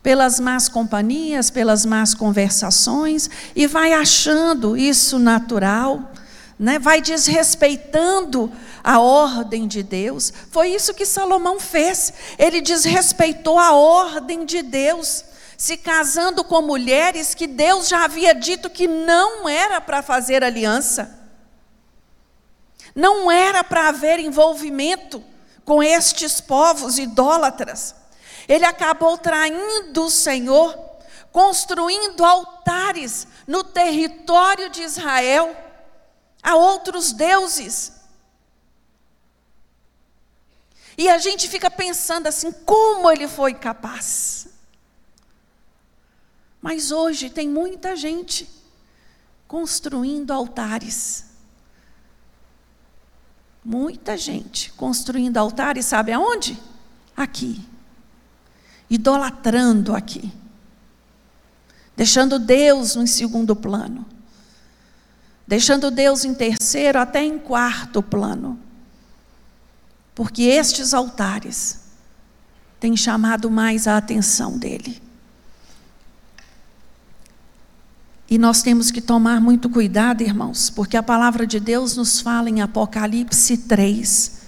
pelas 0.02 0.40
más 0.40 0.68
companhias, 0.68 1.50
pelas 1.50 1.84
más 1.84 2.14
conversações, 2.14 3.28
e 3.54 3.66
vai 3.66 3.92
achando 3.92 4.76
isso 4.76 5.18
natural, 5.18 6.12
né? 6.58 6.78
vai 6.78 7.00
desrespeitando 7.00 8.50
a 8.82 8.98
ordem 8.98 9.68
de 9.68 9.82
Deus. 9.82 10.32
Foi 10.50 10.68
isso 10.68 10.92
que 10.92 11.06
Salomão 11.06 11.60
fez. 11.60 12.12
Ele 12.38 12.60
desrespeitou 12.60 13.58
a 13.58 13.72
ordem 13.72 14.44
de 14.44 14.62
Deus, 14.62 15.24
se 15.56 15.76
casando 15.76 16.42
com 16.42 16.60
mulheres 16.62 17.34
que 17.34 17.46
Deus 17.46 17.88
já 17.88 18.04
havia 18.04 18.34
dito 18.34 18.68
que 18.68 18.88
não 18.88 19.48
era 19.48 19.80
para 19.80 20.02
fazer 20.02 20.42
aliança. 20.42 21.16
Não 22.94 23.30
era 23.30 23.62
para 23.62 23.88
haver 23.88 24.18
envolvimento 24.18 25.22
com 25.64 25.82
estes 25.82 26.40
povos 26.40 26.98
idólatras. 26.98 27.94
Ele 28.48 28.64
acabou 28.64 29.18
traindo 29.18 30.04
o 30.04 30.10
Senhor, 30.10 30.76
construindo 31.30 32.24
altares 32.24 33.28
no 33.46 33.62
território 33.62 34.70
de 34.70 34.82
Israel 34.82 35.54
a 36.42 36.54
outros 36.54 37.12
deuses. 37.12 37.92
E 40.96 41.08
a 41.08 41.18
gente 41.18 41.48
fica 41.48 41.70
pensando 41.70 42.26
assim: 42.26 42.50
como 42.50 43.10
ele 43.10 43.28
foi 43.28 43.54
capaz? 43.54 44.48
Mas 46.60 46.90
hoje 46.90 47.30
tem 47.30 47.48
muita 47.48 47.94
gente 47.94 48.48
construindo 49.46 50.32
altares. 50.32 51.26
Muita 53.64 54.16
gente 54.16 54.72
construindo 54.72 55.36
altares, 55.36 55.86
sabe 55.86 56.12
aonde? 56.12 56.60
Aqui. 57.16 57.64
Idolatrando 58.90 59.94
aqui. 59.94 60.32
Deixando 61.96 62.38
Deus 62.38 62.96
em 62.96 63.06
segundo 63.06 63.54
plano. 63.54 64.17
Deixando 65.48 65.90
Deus 65.90 66.24
em 66.24 66.32
terceiro, 66.32 67.00
até 67.00 67.24
em 67.24 67.40
quarto 67.40 68.00
plano 68.00 68.68
porque 70.18 70.42
estes 70.42 70.92
altares 70.94 71.78
têm 72.80 72.96
chamado 72.96 73.48
mais 73.48 73.86
a 73.86 73.96
atenção 73.96 74.58
dele. 74.58 75.00
E 78.28 78.36
nós 78.36 78.60
temos 78.60 78.90
que 78.90 79.00
tomar 79.00 79.40
muito 79.40 79.70
cuidado, 79.70 80.22
irmãos, 80.22 80.70
porque 80.70 80.96
a 80.96 81.04
palavra 81.04 81.46
de 81.46 81.60
Deus 81.60 81.96
nos 81.96 82.20
fala 82.20 82.50
em 82.50 82.60
Apocalipse 82.60 83.58
3, 83.58 84.40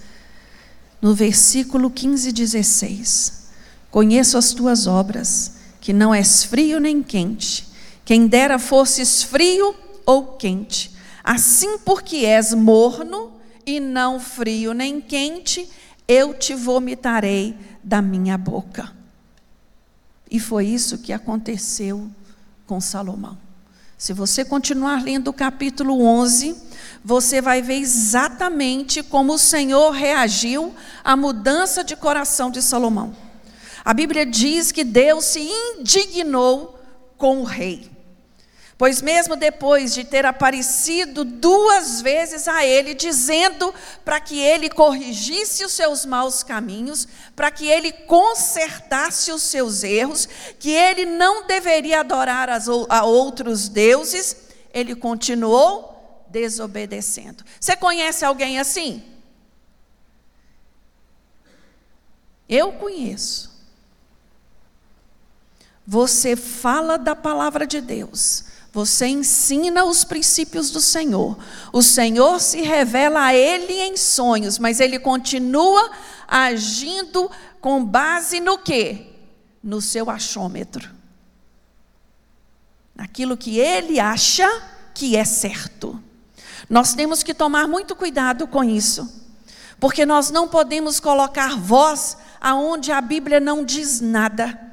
no 1.01 1.15
versículo 1.15 1.89
15 1.89 2.27
e 2.27 2.33
16: 2.33 3.43
Conheço 3.89 4.37
as 4.37 4.51
tuas 4.51 4.87
obras, 4.87 5.53
que 5.79 5.93
não 5.93 6.13
és 6.13 6.43
frio 6.43 6.81
nem 6.81 7.01
quente. 7.01 7.65
Quem 8.03 8.27
dera 8.27 8.59
fosses 8.59 9.23
frio 9.23 9.73
ou 10.05 10.33
quente. 10.33 10.91
Assim, 11.23 11.77
porque 11.79 12.17
és 12.25 12.53
morno 12.53 13.33
e 13.65 13.79
não 13.79 14.19
frio 14.19 14.73
nem 14.73 14.99
quente, 14.99 15.69
eu 16.07 16.33
te 16.33 16.53
vomitarei 16.53 17.55
da 17.83 18.01
minha 18.01 18.37
boca. 18.37 18.91
E 20.29 20.39
foi 20.39 20.65
isso 20.65 20.97
que 20.97 21.13
aconteceu 21.13 22.09
com 22.65 22.79
Salomão. 22.79 23.37
Se 23.97 24.13
você 24.13 24.43
continuar 24.43 25.03
lendo 25.03 25.27
o 25.27 25.33
capítulo 25.33 26.03
11, 26.03 26.55
você 27.03 27.39
vai 27.39 27.61
ver 27.61 27.75
exatamente 27.75 29.03
como 29.03 29.33
o 29.33 29.37
Senhor 29.37 29.91
reagiu 29.91 30.73
à 31.03 31.15
mudança 31.15 31.83
de 31.83 31.95
coração 31.95 32.49
de 32.49 32.61
Salomão. 32.63 33.15
A 33.85 33.93
Bíblia 33.93 34.25
diz 34.25 34.71
que 34.71 34.83
Deus 34.83 35.25
se 35.25 35.41
indignou 35.41 36.79
com 37.17 37.41
o 37.41 37.43
rei. 37.43 37.91
Pois, 38.81 38.99
mesmo 38.99 39.35
depois 39.35 39.93
de 39.93 40.03
ter 40.03 40.25
aparecido 40.25 41.23
duas 41.23 42.01
vezes 42.01 42.47
a 42.47 42.65
ele, 42.65 42.95
dizendo 42.95 43.71
para 44.03 44.19
que 44.19 44.39
ele 44.39 44.71
corrigisse 44.71 45.63
os 45.63 45.71
seus 45.71 46.03
maus 46.03 46.41
caminhos, 46.41 47.07
para 47.35 47.51
que 47.51 47.67
ele 47.67 47.91
consertasse 47.91 49.31
os 49.31 49.43
seus 49.43 49.83
erros, 49.83 50.27
que 50.57 50.71
ele 50.71 51.05
não 51.05 51.45
deveria 51.45 51.99
adorar 51.99 52.49
a 52.49 53.03
outros 53.03 53.69
deuses, 53.69 54.35
ele 54.73 54.95
continuou 54.95 56.25
desobedecendo. 56.27 57.43
Você 57.59 57.75
conhece 57.75 58.25
alguém 58.25 58.59
assim? 58.59 59.03
Eu 62.49 62.71
conheço. 62.71 63.51
Você 65.85 66.35
fala 66.35 66.97
da 66.97 67.15
palavra 67.15 67.67
de 67.67 67.79
Deus 67.79 68.49
você 68.73 69.07
ensina 69.07 69.83
os 69.83 70.05
princípios 70.05 70.71
do 70.71 70.79
Senhor. 70.79 71.37
O 71.73 71.81
Senhor 71.81 72.39
se 72.39 72.61
revela 72.61 73.25
a 73.25 73.33
ele 73.33 73.73
em 73.73 73.97
sonhos, 73.97 74.57
mas 74.57 74.79
ele 74.79 74.97
continua 74.97 75.91
agindo 76.25 77.29
com 77.59 77.83
base 77.83 78.39
no 78.39 78.57
quê? 78.57 79.07
No 79.61 79.81
seu 79.81 80.09
achômetro. 80.09 80.89
Naquilo 82.95 83.35
que 83.35 83.59
ele 83.59 83.99
acha 83.99 84.47
que 84.93 85.17
é 85.17 85.25
certo. 85.25 86.01
Nós 86.69 86.93
temos 86.93 87.23
que 87.23 87.33
tomar 87.33 87.67
muito 87.67 87.93
cuidado 87.93 88.47
com 88.47 88.63
isso. 88.63 89.21
Porque 89.81 90.05
nós 90.05 90.31
não 90.31 90.47
podemos 90.47 90.99
colocar 90.99 91.57
voz 91.57 92.15
aonde 92.39 92.91
a 92.91 93.01
Bíblia 93.01 93.41
não 93.41 93.65
diz 93.65 93.99
nada. 93.99 94.70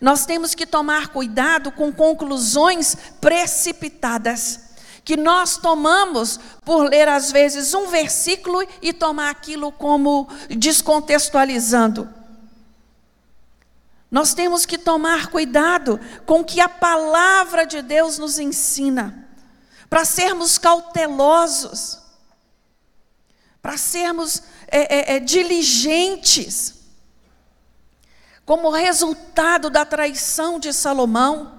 Nós 0.00 0.24
temos 0.24 0.54
que 0.54 0.66
tomar 0.66 1.08
cuidado 1.08 1.70
com 1.70 1.92
conclusões 1.92 2.96
precipitadas, 3.20 4.60
que 5.04 5.16
nós 5.16 5.56
tomamos 5.56 6.40
por 6.64 6.88
ler 6.88 7.08
às 7.08 7.30
vezes 7.30 7.74
um 7.74 7.88
versículo 7.88 8.66
e 8.80 8.92
tomar 8.92 9.30
aquilo 9.30 9.70
como 9.70 10.28
descontextualizando. 10.48 12.08
Nós 14.10 14.34
temos 14.34 14.66
que 14.66 14.76
tomar 14.76 15.28
cuidado 15.28 16.00
com 16.26 16.40
o 16.40 16.44
que 16.44 16.60
a 16.60 16.68
palavra 16.68 17.64
de 17.64 17.80
Deus 17.80 18.18
nos 18.18 18.38
ensina, 18.38 19.28
para 19.88 20.04
sermos 20.04 20.58
cautelosos, 20.58 21.98
para 23.62 23.76
sermos 23.76 24.42
é, 24.66 25.12
é, 25.12 25.16
é, 25.16 25.20
diligentes. 25.20 26.79
Como 28.50 28.70
resultado 28.70 29.70
da 29.70 29.84
traição 29.84 30.58
de 30.58 30.72
Salomão, 30.72 31.52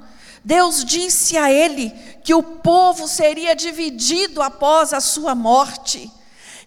Deus 0.43 0.83
disse 0.83 1.37
a 1.37 1.49
ele 1.49 1.89
que 2.21 2.33
o 2.33 2.43
povo 2.43 3.07
seria 3.07 3.55
dividido 3.55 4.41
após 4.41 4.91
a 4.91 4.99
sua 4.99 5.33
morte, 5.33 6.11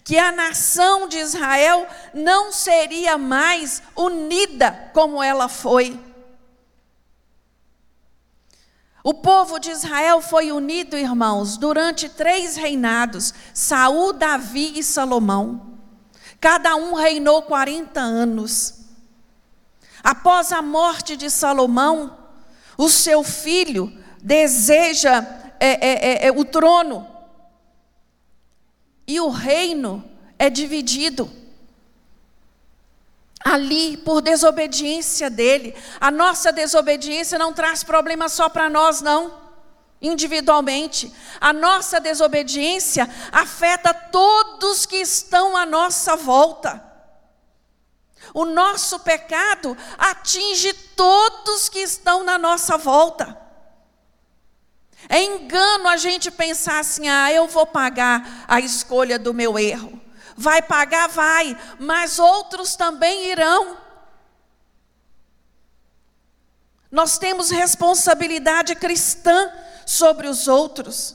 que 0.02 0.16
a 0.16 0.32
nação 0.32 1.06
de 1.06 1.18
Israel 1.18 1.86
não 2.14 2.50
seria 2.50 3.18
mais 3.18 3.82
unida 3.94 4.90
como 4.94 5.22
ela 5.22 5.46
foi. 5.46 6.00
O 9.02 9.12
povo 9.12 9.58
de 9.58 9.72
Israel 9.72 10.22
foi 10.22 10.50
unido, 10.50 10.96
irmãos, 10.96 11.58
durante 11.58 12.08
três 12.08 12.56
reinados: 12.56 13.34
Saul, 13.52 14.14
Davi 14.14 14.78
e 14.78 14.82
Salomão. 14.82 15.74
Cada 16.40 16.76
um 16.76 16.94
reinou 16.94 17.42
40 17.42 18.00
anos. 18.00 18.83
Após 20.04 20.52
a 20.52 20.60
morte 20.60 21.16
de 21.16 21.30
Salomão, 21.30 22.18
o 22.76 22.90
seu 22.90 23.24
filho 23.24 23.90
deseja 24.22 25.24
é, 25.58 25.68
é, 25.68 26.26
é, 26.26 26.26
é, 26.26 26.30
o 26.30 26.44
trono. 26.44 27.08
E 29.06 29.18
o 29.18 29.30
reino 29.30 30.04
é 30.38 30.50
dividido. 30.50 31.30
Ali, 33.42 33.96
por 33.96 34.20
desobediência 34.20 35.30
dele. 35.30 35.74
A 35.98 36.10
nossa 36.10 36.52
desobediência 36.52 37.38
não 37.38 37.54
traz 37.54 37.82
problema 37.82 38.28
só 38.28 38.50
para 38.50 38.68
nós, 38.68 39.00
não. 39.00 39.38
Individualmente. 40.02 41.10
A 41.40 41.50
nossa 41.50 41.98
desobediência 41.98 43.08
afeta 43.32 43.94
todos 43.94 44.84
que 44.84 44.96
estão 44.96 45.56
à 45.56 45.64
nossa 45.64 46.14
volta. 46.14 46.93
O 48.34 48.44
nosso 48.44 48.98
pecado 48.98 49.76
atinge 49.96 50.72
todos 50.72 51.68
que 51.68 51.78
estão 51.78 52.24
na 52.24 52.36
nossa 52.36 52.76
volta. 52.76 53.40
É 55.08 55.22
engano 55.22 55.86
a 55.86 55.96
gente 55.96 56.32
pensar 56.32 56.80
assim: 56.80 57.08
ah, 57.08 57.32
eu 57.32 57.46
vou 57.46 57.64
pagar 57.64 58.44
a 58.48 58.58
escolha 58.58 59.20
do 59.20 59.32
meu 59.32 59.56
erro. 59.56 60.00
Vai 60.36 60.60
pagar, 60.60 61.08
vai, 61.08 61.56
mas 61.78 62.18
outros 62.18 62.74
também 62.74 63.26
irão. 63.30 63.78
Nós 66.90 67.18
temos 67.18 67.50
responsabilidade 67.50 68.74
cristã 68.74 69.52
sobre 69.86 70.26
os 70.26 70.48
outros. 70.48 71.14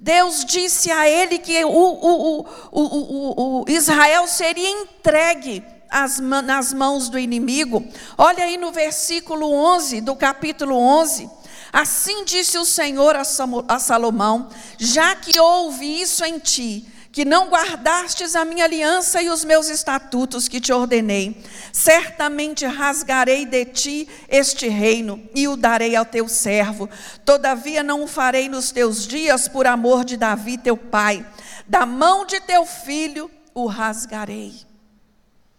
Deus 0.00 0.44
disse 0.44 0.90
a 0.90 1.08
ele 1.08 1.38
que 1.38 1.64
o, 1.64 1.70
o, 1.70 2.40
o, 2.72 3.62
o 3.62 3.64
Israel 3.68 4.26
seria 4.26 4.68
entregue 4.68 5.73
as, 5.90 6.18
nas 6.18 6.72
mãos 6.72 7.08
do 7.08 7.18
inimigo. 7.18 7.86
Olha 8.16 8.44
aí 8.44 8.56
no 8.56 8.72
versículo 8.72 9.52
11 9.52 10.00
do 10.00 10.16
capítulo 10.16 10.76
11. 10.76 11.30
Assim 11.72 12.24
disse 12.24 12.56
o 12.56 12.64
Senhor 12.64 13.16
a 13.16 13.78
Salomão: 13.78 14.48
Já 14.78 15.16
que 15.16 15.40
houve 15.40 16.00
isso 16.00 16.24
em 16.24 16.38
ti, 16.38 16.86
que 17.14 17.24
não 17.24 17.48
guardastes 17.48 18.34
a 18.34 18.44
minha 18.44 18.64
aliança 18.64 19.22
e 19.22 19.28
os 19.28 19.44
meus 19.44 19.68
estatutos 19.68 20.48
que 20.48 20.60
te 20.60 20.72
ordenei, 20.72 21.40
certamente 21.72 22.66
rasgarei 22.66 23.46
de 23.46 23.64
ti 23.66 24.08
este 24.28 24.68
reino 24.68 25.22
e 25.32 25.46
o 25.46 25.56
darei 25.56 25.94
ao 25.94 26.04
teu 26.04 26.28
servo. 26.28 26.88
Todavia 27.24 27.84
não 27.84 28.02
o 28.02 28.08
farei 28.08 28.48
nos 28.48 28.72
teus 28.72 29.06
dias 29.06 29.46
por 29.46 29.64
amor 29.64 30.04
de 30.04 30.16
Davi 30.16 30.58
teu 30.58 30.76
pai. 30.76 31.24
Da 31.68 31.86
mão 31.86 32.26
de 32.26 32.40
teu 32.40 32.66
filho 32.66 33.30
o 33.54 33.66
rasgarei. 33.66 34.73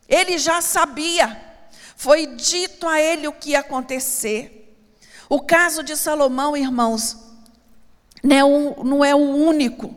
Ele 0.07 0.37
já 0.37 0.61
sabia, 0.61 1.41
foi 1.95 2.27
dito 2.35 2.87
a 2.87 2.99
ele 2.99 3.27
o 3.27 3.33
que 3.33 3.51
ia 3.51 3.59
acontecer. 3.59 4.75
O 5.27 5.41
caso 5.41 5.81
de 5.81 5.97
Salomão, 5.97 6.55
irmãos, 6.55 7.17
não 8.23 8.35
é, 8.35 8.83
não 8.83 9.05
é 9.05 9.15
o 9.15 9.19
único, 9.19 9.95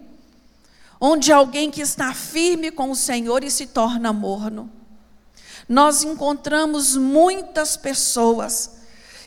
onde 1.01 1.33
alguém 1.33 1.71
que 1.71 1.81
está 1.81 2.15
firme 2.15 2.71
com 2.71 2.91
o 2.91 2.97
Senhor 2.97 3.45
e 3.45 3.51
se 3.51 3.67
torna 3.67 4.13
morno. 4.13 4.71
Nós 5.69 6.03
encontramos 6.03 6.97
muitas 6.97 7.77
pessoas 7.77 8.79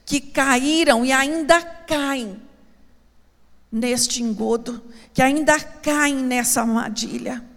que 0.06 0.20
caíram 0.20 1.06
e 1.06 1.12
ainda 1.12 1.62
caem 1.62 2.41
neste 3.72 4.22
engodo, 4.24 4.84
que 5.13 5.22
ainda 5.22 5.60
caem 5.60 6.15
nessa 6.15 6.62
armadilha. 6.62 7.51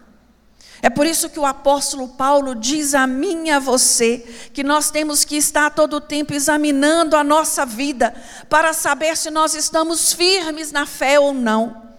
É 0.84 0.90
por 0.90 1.06
isso 1.06 1.30
que 1.30 1.40
o 1.40 1.46
apóstolo 1.46 2.08
Paulo 2.08 2.54
diz 2.54 2.92
a 2.92 3.06
mim 3.06 3.46
e 3.46 3.50
a 3.50 3.58
você 3.58 4.18
que 4.52 4.62
nós 4.62 4.90
temos 4.90 5.24
que 5.24 5.34
estar 5.34 5.70
todo 5.70 5.94
o 5.96 6.00
tempo 6.00 6.34
examinando 6.34 7.16
a 7.16 7.24
nossa 7.24 7.64
vida 7.64 8.14
para 8.50 8.74
saber 8.74 9.16
se 9.16 9.30
nós 9.30 9.54
estamos 9.54 10.12
firmes 10.12 10.72
na 10.72 10.84
fé 10.84 11.18
ou 11.18 11.32
não. 11.32 11.90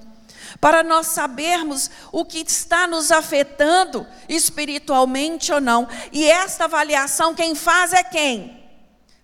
Para 0.62 0.84
nós 0.84 1.08
sabermos 1.08 1.90
o 2.12 2.24
que 2.24 2.38
está 2.38 2.86
nos 2.86 3.12
afetando 3.12 4.06
espiritualmente 4.30 5.52
ou 5.52 5.60
não. 5.60 5.88
E 6.12 6.30
esta 6.30 6.66
avaliação 6.66 7.34
quem 7.34 7.56
faz 7.56 7.92
é 7.92 8.04
quem? 8.04 8.64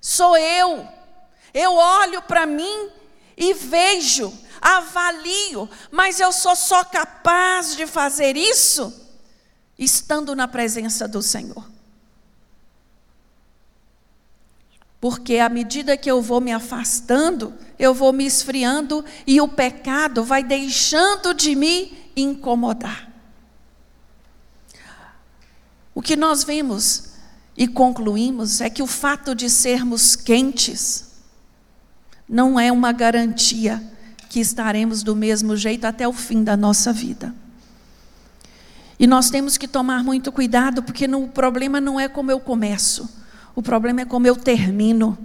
Sou 0.01 0.35
eu. 0.35 0.87
Eu 1.53 1.75
olho 1.75 2.23
para 2.23 2.47
mim 2.47 2.89
e 3.37 3.53
vejo, 3.53 4.33
avalio, 4.59 5.69
mas 5.91 6.19
eu 6.19 6.31
sou 6.31 6.55
só 6.55 6.83
capaz 6.83 7.75
de 7.75 7.85
fazer 7.85 8.35
isso 8.35 9.00
estando 9.83 10.35
na 10.35 10.47
presença 10.47 11.07
do 11.07 11.21
Senhor. 11.21 11.69
Porque 14.99 15.39
à 15.39 15.49
medida 15.49 15.97
que 15.97 16.09
eu 16.09 16.21
vou 16.21 16.39
me 16.39 16.51
afastando, 16.51 17.53
eu 17.79 17.91
vou 17.91 18.13
me 18.13 18.23
esfriando 18.23 19.03
e 19.25 19.41
o 19.41 19.47
pecado 19.47 20.23
vai 20.23 20.43
deixando 20.43 21.33
de 21.33 21.55
me 21.55 21.97
incomodar. 22.15 23.11
O 25.95 26.01
que 26.01 26.15
nós 26.15 26.43
vemos 26.43 27.13
e 27.57 27.67
concluímos 27.67 28.61
é 28.61 28.69
que 28.69 28.83
o 28.83 28.87
fato 28.87 29.33
de 29.33 29.49
sermos 29.49 30.15
quentes 30.15 31.09
não 32.29 32.59
é 32.59 32.71
uma 32.71 32.91
garantia 32.91 33.83
que 34.29 34.39
estaremos 34.39 35.01
do 35.01 35.15
mesmo 35.15 35.57
jeito 35.57 35.85
até 35.85 36.07
o 36.07 36.13
fim 36.13 36.43
da 36.43 36.55
nossa 36.55 36.93
vida. 36.93 37.40
E 39.01 39.07
nós 39.07 39.31
temos 39.31 39.57
que 39.57 39.67
tomar 39.67 40.03
muito 40.03 40.31
cuidado, 40.31 40.83
porque 40.83 41.07
no, 41.07 41.23
o 41.23 41.27
problema 41.27 41.81
não 41.81 41.99
é 41.99 42.07
como 42.07 42.29
eu 42.29 42.39
começo, 42.39 43.09
o 43.55 43.61
problema 43.63 44.01
é 44.01 44.05
como 44.05 44.27
eu 44.27 44.35
termino. 44.35 45.17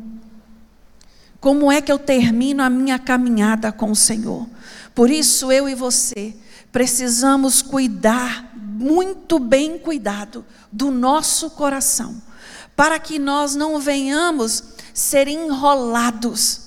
Como 1.39 1.71
é 1.71 1.83
que 1.83 1.93
eu 1.93 1.99
termino 1.99 2.63
a 2.63 2.71
minha 2.71 2.99
caminhada 2.99 3.71
com 3.71 3.91
o 3.91 3.95
Senhor? 3.95 4.49
Por 4.95 5.11
isso, 5.11 5.53
eu 5.53 5.69
e 5.69 5.75
você 5.75 6.35
precisamos 6.73 7.61
cuidar, 7.61 8.51
muito 8.57 9.39
bem 9.39 9.79
cuidado, 9.79 10.43
do 10.73 10.91
nosso 10.91 11.51
coração, 11.51 12.23
para 12.75 12.99
que 12.99 13.19
nós 13.19 13.55
não 13.55 13.79
venhamos 13.79 14.65
ser 14.95 15.29
enrolados 15.29 16.63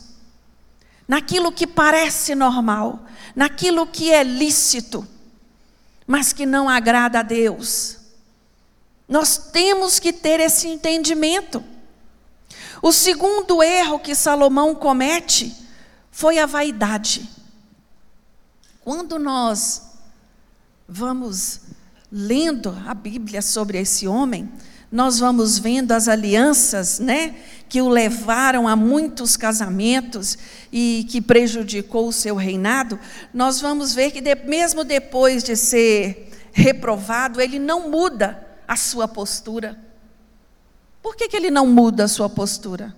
naquilo 1.08 1.52
que 1.52 1.66
parece 1.66 2.36
normal, 2.36 3.04
naquilo 3.36 3.88
que 3.88 4.12
é 4.12 4.22
lícito 4.24 5.08
mas 6.10 6.34
que 6.34 6.44
não 6.44 6.68
agrada 6.68 7.20
a 7.20 7.22
Deus. 7.22 7.98
Nós 9.08 9.38
temos 9.38 10.00
que 10.00 10.12
ter 10.12 10.40
esse 10.40 10.68
entendimento. 10.68 11.64
O 12.82 12.92
segundo 12.92 13.62
erro 13.62 14.00
que 14.00 14.16
Salomão 14.16 14.74
comete 14.74 15.56
foi 16.10 16.40
a 16.40 16.48
vaidade. 16.48 17.30
Quando 18.82 19.20
nós 19.20 19.84
vamos 20.88 21.62
lendo 22.12 22.76
a 22.88 22.96
Bíblia 22.96 23.44
sobre 23.44 23.78
esse 23.78 24.08
homem, 24.08 24.52
nós 24.92 25.20
vamos 25.20 25.60
vendo 25.60 25.92
as 25.92 26.08
alianças, 26.08 27.00
né, 27.00 27.36
que 27.68 27.82
o 27.82 27.90
levaram 27.90 28.68
a 28.68 28.76
muitos 28.76 29.38
casamentos 29.38 30.38
e 30.72 31.06
que 31.10 31.22
prejudicou 31.22 32.08
o 32.08 32.14
seu 32.14 32.36
reinado, 32.36 33.00
nós 33.32 33.62
vamos 33.62 33.94
ver 33.94 34.12
que 34.12 34.20
de, 34.20 34.34
mesmo 34.36 34.84
depois 34.84 35.44
de 35.44 35.56
ser 35.56 36.32
reprovado, 36.52 37.40
ele 37.40 37.60
não 37.60 37.90
muda 37.90 38.46
a 38.68 38.76
sua 38.76 39.08
postura. 39.08 39.78
Por 41.02 41.16
que, 41.16 41.30
que 41.30 41.38
ele 41.38 41.52
não 41.52 41.68
muda 41.68 42.06
a 42.06 42.08
sua 42.08 42.28
postura? 42.28 42.96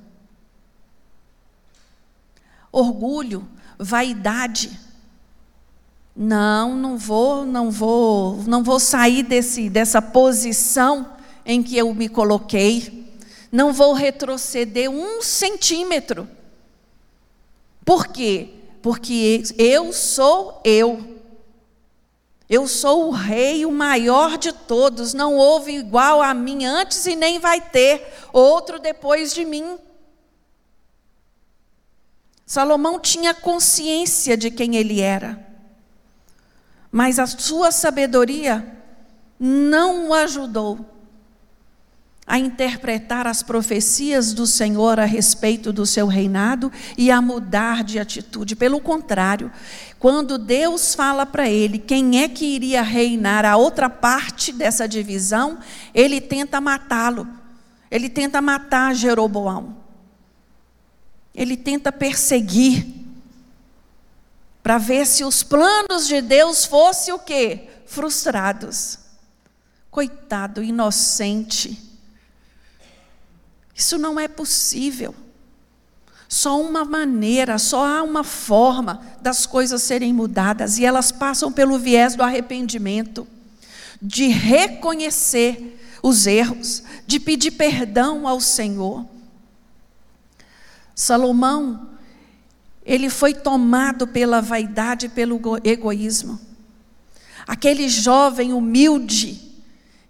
Orgulho, 2.71 3.47
vaidade. 3.77 4.79
Não, 6.15 6.75
não 6.75 6.97
vou, 6.97 7.45
não 7.45 7.69
vou, 7.69 8.41
não 8.43 8.63
vou 8.63 8.79
sair 8.79 9.23
desse, 9.23 9.69
dessa 9.69 10.01
posição 10.01 11.20
em 11.45 11.61
que 11.61 11.77
eu 11.77 11.93
me 11.93 12.07
coloquei. 12.09 13.11
Não 13.51 13.73
vou 13.73 13.93
retroceder 13.93 14.89
um 14.89 15.21
centímetro. 15.21 16.27
Por 17.83 18.07
quê? 18.07 18.49
Porque 18.81 19.43
eu 19.57 19.91
sou 19.91 20.61
eu. 20.63 21.19
Eu 22.49 22.67
sou 22.67 23.07
o 23.07 23.11
rei, 23.11 23.65
o 23.65 23.71
maior 23.71 24.37
de 24.37 24.51
todos, 24.51 25.13
não 25.13 25.37
houve 25.37 25.71
igual 25.71 26.21
a 26.21 26.33
mim 26.33 26.65
antes 26.65 27.05
e 27.05 27.15
nem 27.15 27.39
vai 27.39 27.61
ter 27.61 28.13
outro 28.33 28.77
depois 28.77 29.33
de 29.33 29.45
mim. 29.45 29.77
Salomão 32.45 32.99
tinha 32.99 33.33
consciência 33.33 34.35
de 34.35 34.51
quem 34.51 34.75
ele 34.75 34.99
era, 34.99 35.39
mas 36.91 37.19
a 37.19 37.25
sua 37.25 37.71
sabedoria 37.71 38.77
não 39.39 40.09
o 40.09 40.13
ajudou 40.13 40.85
a 42.25 42.37
interpretar 42.37 43.27
as 43.27 43.41
profecias 43.41 44.33
do 44.33 44.45
Senhor 44.45 44.99
a 44.99 45.05
respeito 45.05 45.73
do 45.73 45.85
seu 45.85 46.07
reinado 46.07 46.71
e 46.97 47.11
a 47.11 47.21
mudar 47.21 47.83
de 47.83 47.99
atitude. 47.99 48.55
Pelo 48.55 48.79
contrário, 48.79 49.51
quando 49.99 50.37
Deus 50.37 50.93
fala 50.93 51.25
para 51.25 51.49
ele 51.49 51.79
quem 51.79 52.21
é 52.21 52.29
que 52.29 52.45
iria 52.45 52.81
reinar 52.81 53.43
a 53.43 53.57
outra 53.57 53.89
parte 53.89 54.53
dessa 54.53 54.87
divisão, 54.87 55.59
ele 55.93 56.21
tenta 56.21 56.61
matá-lo. 56.61 57.27
Ele 57.89 58.07
tenta 58.07 58.41
matar 58.41 58.95
Jeroboão. 58.95 59.75
Ele 61.33 61.57
tenta 61.57 61.91
perseguir 61.91 62.85
para 64.61 64.77
ver 64.77 65.07
se 65.07 65.23
os 65.23 65.43
planos 65.43 66.07
de 66.07 66.21
Deus 66.21 66.65
fossem 66.65 67.13
o 67.13 67.19
quê? 67.19 67.67
Frustrados. 67.85 68.99
Coitado, 69.89 70.63
inocente 70.63 71.90
isso 73.81 73.97
não 73.97 74.19
é 74.19 74.27
possível. 74.27 75.15
Só 76.29 76.61
uma 76.61 76.85
maneira, 76.85 77.57
só 77.57 77.83
há 77.83 78.03
uma 78.03 78.23
forma 78.23 79.01
das 79.21 79.47
coisas 79.47 79.81
serem 79.81 80.13
mudadas, 80.13 80.77
e 80.77 80.85
elas 80.85 81.11
passam 81.11 81.51
pelo 81.51 81.79
viés 81.79 82.15
do 82.15 82.21
arrependimento, 82.21 83.27
de 83.99 84.27
reconhecer 84.27 85.79
os 86.03 86.27
erros, 86.27 86.83
de 87.07 87.19
pedir 87.19 87.51
perdão 87.51 88.27
ao 88.27 88.39
Senhor. 88.39 89.03
Salomão, 90.93 91.89
ele 92.85 93.09
foi 93.09 93.33
tomado 93.33 94.07
pela 94.07 94.41
vaidade 94.41 95.07
e 95.07 95.09
pelo 95.09 95.41
egoísmo. 95.63 96.39
Aquele 97.47 97.89
jovem 97.89 98.53
humilde, 98.53 99.41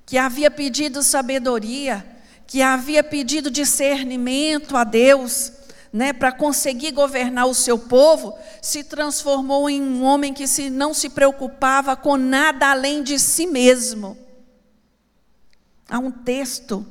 que 0.06 0.18
havia 0.18 0.52
pedido 0.52 1.02
sabedoria, 1.02 2.11
que 2.52 2.62
havia 2.62 3.02
pedido 3.02 3.50
discernimento 3.50 4.76
a 4.76 4.84
Deus, 4.84 5.54
né, 5.92 6.12
para 6.12 6.34
conseguir 6.34 6.92
governar 6.92 7.46
o 7.46 7.54
seu 7.54 7.80
povo, 7.80 8.38
se 8.62 8.84
transformou 8.84 9.70
em 9.70 9.82
um 9.82 10.04
homem 10.04 10.34
que 10.34 10.46
se, 10.46 10.70
não 10.70 10.94
se 10.94 11.08
preocupava 11.12 11.96
com 11.96 12.18
nada 12.18 12.70
além 12.70 13.04
de 13.04 13.18
si 13.18 13.48
mesmo. 13.48 14.18
Há 15.90 15.98
um 15.98 16.12
texto 16.12 16.86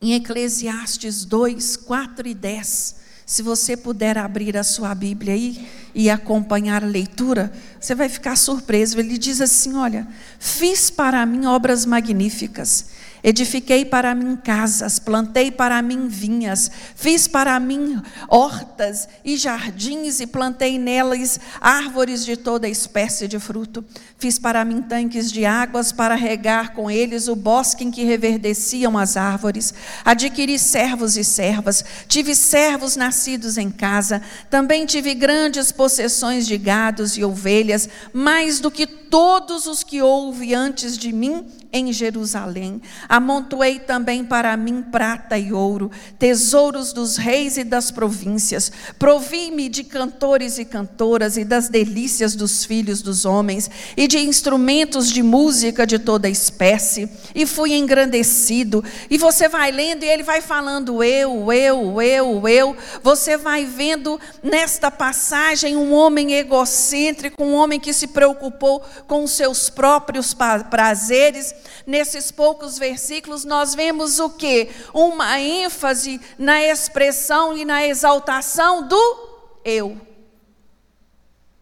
em 0.00 0.14
Eclesiastes 0.14 1.26
2, 1.26 1.76
4 1.76 2.26
e 2.26 2.32
10. 2.32 2.96
Se 3.26 3.42
você 3.42 3.76
puder 3.76 4.16
abrir 4.16 4.56
a 4.56 4.64
sua 4.64 4.94
Bíblia 4.94 5.34
aí 5.34 5.68
e 5.94 6.08
acompanhar 6.08 6.82
a 6.82 6.86
leitura, 6.86 7.52
você 7.78 7.94
vai 7.94 8.08
ficar 8.08 8.36
surpreso. 8.36 8.98
Ele 8.98 9.18
diz 9.18 9.40
assim: 9.40 9.76
Olha, 9.76 10.08
fiz 10.38 10.90
para 10.90 11.24
mim 11.26 11.44
obras 11.44 11.84
magníficas 11.84 12.86
Edifiquei 13.22 13.84
para 13.84 14.14
mim 14.14 14.36
casas, 14.36 14.98
plantei 14.98 15.50
para 15.50 15.82
mim 15.82 16.08
vinhas, 16.08 16.70
fiz 16.94 17.28
para 17.28 17.60
mim 17.60 18.00
hortas 18.28 19.08
e 19.22 19.36
jardins 19.36 20.20
e 20.20 20.26
plantei 20.26 20.78
nelas 20.78 21.38
árvores 21.60 22.24
de 22.24 22.36
toda 22.36 22.68
espécie 22.68 23.28
de 23.28 23.38
fruto. 23.38 23.84
Fiz 24.18 24.38
para 24.38 24.64
mim 24.64 24.80
tanques 24.80 25.30
de 25.30 25.44
águas 25.44 25.92
para 25.92 26.14
regar 26.14 26.72
com 26.72 26.90
eles 26.90 27.28
o 27.28 27.36
bosque 27.36 27.84
em 27.84 27.90
que 27.90 28.04
reverdeciam 28.04 28.96
as 28.96 29.16
árvores. 29.16 29.74
Adquiri 30.04 30.58
servos 30.58 31.16
e 31.16 31.24
servas, 31.24 31.84
tive 32.08 32.34
servos 32.34 32.96
nascidos 32.96 33.58
em 33.58 33.70
casa, 33.70 34.22
também 34.48 34.86
tive 34.86 35.14
grandes 35.14 35.70
possessões 35.70 36.46
de 36.46 36.56
gados 36.56 37.18
e 37.18 37.24
ovelhas, 37.24 37.88
mais 38.12 38.60
do 38.60 38.70
que 38.70 38.86
todos 38.86 39.66
os 39.66 39.82
que 39.82 40.00
houve 40.00 40.54
antes 40.54 40.96
de 40.96 41.12
mim 41.12 41.46
em 41.72 41.92
Jerusalém. 41.92 42.80
Amontoei 43.08 43.78
também 43.78 44.24
para 44.24 44.56
mim 44.56 44.82
prata 44.82 45.38
e 45.38 45.52
ouro, 45.52 45.90
tesouros 46.18 46.92
dos 46.92 47.16
reis 47.16 47.56
e 47.56 47.64
das 47.64 47.90
províncias. 47.90 48.72
Provi-me 48.98 49.68
de 49.68 49.84
cantores 49.84 50.58
e 50.58 50.64
cantoras 50.64 51.36
e 51.36 51.44
das 51.44 51.68
delícias 51.68 52.34
dos 52.34 52.64
filhos 52.64 53.02
dos 53.02 53.24
homens 53.24 53.70
e 53.96 54.06
de 54.06 54.18
instrumentos 54.18 55.10
de 55.10 55.22
música 55.22 55.86
de 55.86 55.98
toda 55.98 56.28
espécie. 56.28 57.08
E 57.34 57.46
fui 57.46 57.74
engrandecido. 57.74 58.84
E 59.08 59.16
você 59.16 59.48
vai 59.48 59.70
lendo 59.70 60.04
e 60.04 60.08
ele 60.08 60.22
vai 60.22 60.40
falando 60.40 61.02
eu, 61.02 61.52
eu, 61.52 62.02
eu, 62.02 62.48
eu. 62.48 62.76
Você 63.02 63.36
vai 63.36 63.64
vendo 63.64 64.18
nesta 64.42 64.90
passagem 64.90 65.76
um 65.76 65.92
homem 65.92 66.32
egocêntrico, 66.34 67.42
um 67.42 67.54
homem 67.54 67.78
que 67.78 67.92
se 67.92 68.08
preocupou 68.08 68.82
com 69.06 69.26
seus 69.26 69.70
próprios 69.70 70.34
prazeres 70.70 71.54
nesses 71.86 72.30
poucos 72.30 72.78
versículos, 72.78 73.44
nós 73.44 73.74
vemos 73.74 74.18
o 74.18 74.30
que? 74.30 74.68
Uma 74.92 75.40
ênfase 75.40 76.20
na 76.38 76.62
expressão 76.62 77.56
e 77.56 77.64
na 77.64 77.86
exaltação 77.86 78.86
do 78.86 79.28
eu. 79.64 80.00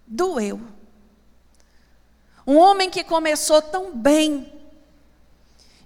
Do 0.07 0.41
eu. 0.41 0.61
Um 2.47 2.57
homem 2.57 2.89
que 2.89 3.05
começou 3.05 3.61
tão 3.61 3.95
bem 3.95 4.51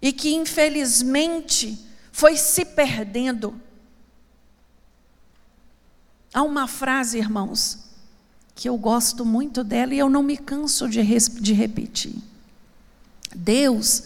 e 0.00 0.12
que 0.12 0.34
infelizmente 0.34 1.78
foi 2.12 2.36
se 2.36 2.64
perdendo. 2.64 3.60
Há 6.34 6.42
uma 6.42 6.66
frase, 6.66 7.18
irmãos, 7.18 7.78
que 8.54 8.68
eu 8.68 8.76
gosto 8.76 9.24
muito 9.24 9.62
dela 9.64 9.94
e 9.94 9.98
eu 9.98 10.08
não 10.08 10.22
me 10.22 10.36
canso 10.36 10.88
de, 10.88 11.02
de 11.02 11.52
repetir. 11.52 12.14
Deus 13.34 14.04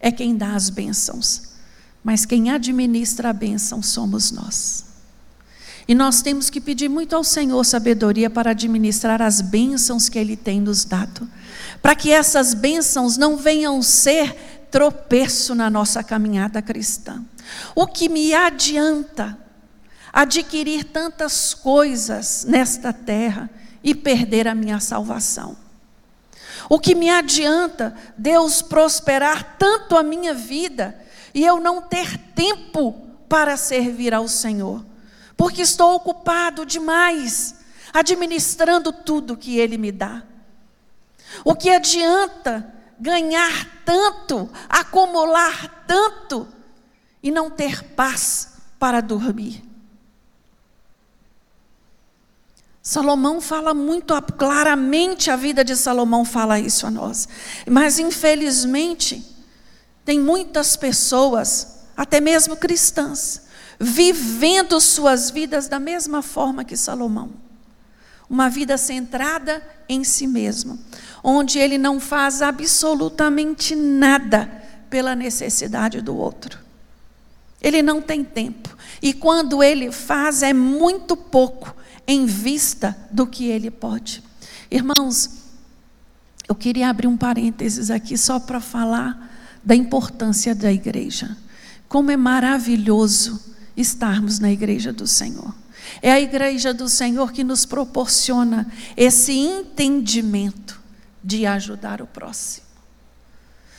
é 0.00 0.10
quem 0.10 0.36
dá 0.36 0.54
as 0.54 0.70
bênçãos, 0.70 1.42
mas 2.02 2.24
quem 2.24 2.50
administra 2.50 3.30
a 3.30 3.32
bênção 3.32 3.82
somos 3.82 4.30
nós. 4.30 4.84
E 5.88 5.94
nós 5.94 6.20
temos 6.20 6.50
que 6.50 6.60
pedir 6.60 6.88
muito 6.88 7.16
ao 7.16 7.24
Senhor 7.24 7.64
sabedoria 7.64 8.28
para 8.28 8.50
administrar 8.50 9.22
as 9.22 9.40
bênçãos 9.40 10.08
que 10.08 10.18
Ele 10.18 10.36
tem 10.36 10.60
nos 10.60 10.84
dado, 10.84 11.26
para 11.80 11.94
que 11.94 12.12
essas 12.12 12.52
bênçãos 12.52 13.16
não 13.16 13.38
venham 13.38 13.80
ser 13.80 14.66
tropeço 14.70 15.54
na 15.54 15.70
nossa 15.70 16.04
caminhada 16.04 16.60
cristã. 16.60 17.24
O 17.74 17.86
que 17.86 18.08
me 18.08 18.34
adianta 18.34 19.38
adquirir 20.12 20.84
tantas 20.84 21.54
coisas 21.54 22.44
nesta 22.46 22.92
terra 22.92 23.48
e 23.82 23.94
perder 23.94 24.46
a 24.46 24.54
minha 24.54 24.80
salvação? 24.80 25.56
O 26.68 26.78
que 26.78 26.94
me 26.94 27.08
adianta 27.08 27.96
Deus 28.16 28.60
prosperar 28.60 29.56
tanto 29.58 29.96
a 29.96 30.02
minha 30.02 30.34
vida 30.34 30.98
e 31.32 31.44
eu 31.44 31.58
não 31.60 31.80
ter 31.80 32.18
tempo 32.34 32.92
para 33.28 33.56
servir 33.56 34.12
ao 34.12 34.28
Senhor? 34.28 34.84
Porque 35.36 35.62
estou 35.62 35.94
ocupado 35.94 36.66
demais 36.66 37.56
administrando 37.92 38.92
tudo 38.92 39.36
que 39.36 39.58
Ele 39.58 39.78
me 39.78 39.90
dá. 39.90 40.22
O 41.44 41.54
que 41.54 41.70
adianta 41.70 42.74
ganhar 42.98 43.82
tanto, 43.84 44.50
acumular 44.68 45.84
tanto 45.86 46.48
e 47.22 47.30
não 47.30 47.50
ter 47.50 47.82
paz 47.94 48.58
para 48.78 49.00
dormir? 49.00 49.67
Salomão 52.88 53.38
fala 53.38 53.74
muito 53.74 54.14
claramente, 54.38 55.30
a 55.30 55.36
vida 55.36 55.62
de 55.62 55.76
Salomão 55.76 56.24
fala 56.24 56.58
isso 56.58 56.86
a 56.86 56.90
nós. 56.90 57.28
Mas, 57.68 57.98
infelizmente, 57.98 59.22
tem 60.06 60.18
muitas 60.18 60.74
pessoas, 60.74 61.80
até 61.94 62.18
mesmo 62.18 62.56
cristãs, 62.56 63.42
vivendo 63.78 64.80
suas 64.80 65.28
vidas 65.28 65.68
da 65.68 65.78
mesma 65.78 66.22
forma 66.22 66.64
que 66.64 66.78
Salomão. 66.78 67.28
Uma 68.26 68.48
vida 68.48 68.78
centrada 68.78 69.62
em 69.86 70.02
si 70.02 70.26
mesmo, 70.26 70.78
onde 71.22 71.58
ele 71.58 71.76
não 71.76 72.00
faz 72.00 72.40
absolutamente 72.40 73.76
nada 73.76 74.50
pela 74.88 75.14
necessidade 75.14 76.00
do 76.00 76.16
outro. 76.16 76.58
Ele 77.60 77.82
não 77.82 78.00
tem 78.00 78.24
tempo. 78.24 78.74
E 79.02 79.12
quando 79.12 79.62
ele 79.62 79.92
faz, 79.92 80.42
é 80.42 80.54
muito 80.54 81.14
pouco 81.14 81.76
em 82.08 82.24
vista 82.24 82.96
do 83.12 83.26
que 83.26 83.44
ele 83.44 83.70
pode. 83.70 84.22
Irmãos, 84.70 85.30
eu 86.48 86.54
queria 86.54 86.88
abrir 86.88 87.06
um 87.06 87.18
parênteses 87.18 87.90
aqui 87.90 88.16
só 88.16 88.40
para 88.40 88.58
falar 88.58 89.30
da 89.62 89.76
importância 89.76 90.54
da 90.54 90.72
igreja. 90.72 91.36
Como 91.86 92.10
é 92.10 92.16
maravilhoso 92.16 93.54
estarmos 93.76 94.38
na 94.38 94.50
igreja 94.50 94.90
do 94.90 95.06
Senhor. 95.06 95.54
É 96.00 96.10
a 96.10 96.20
igreja 96.20 96.72
do 96.72 96.88
Senhor 96.88 97.30
que 97.30 97.44
nos 97.44 97.66
proporciona 97.66 98.66
esse 98.96 99.32
entendimento 99.32 100.80
de 101.22 101.44
ajudar 101.46 102.00
o 102.00 102.06
próximo. 102.06 102.66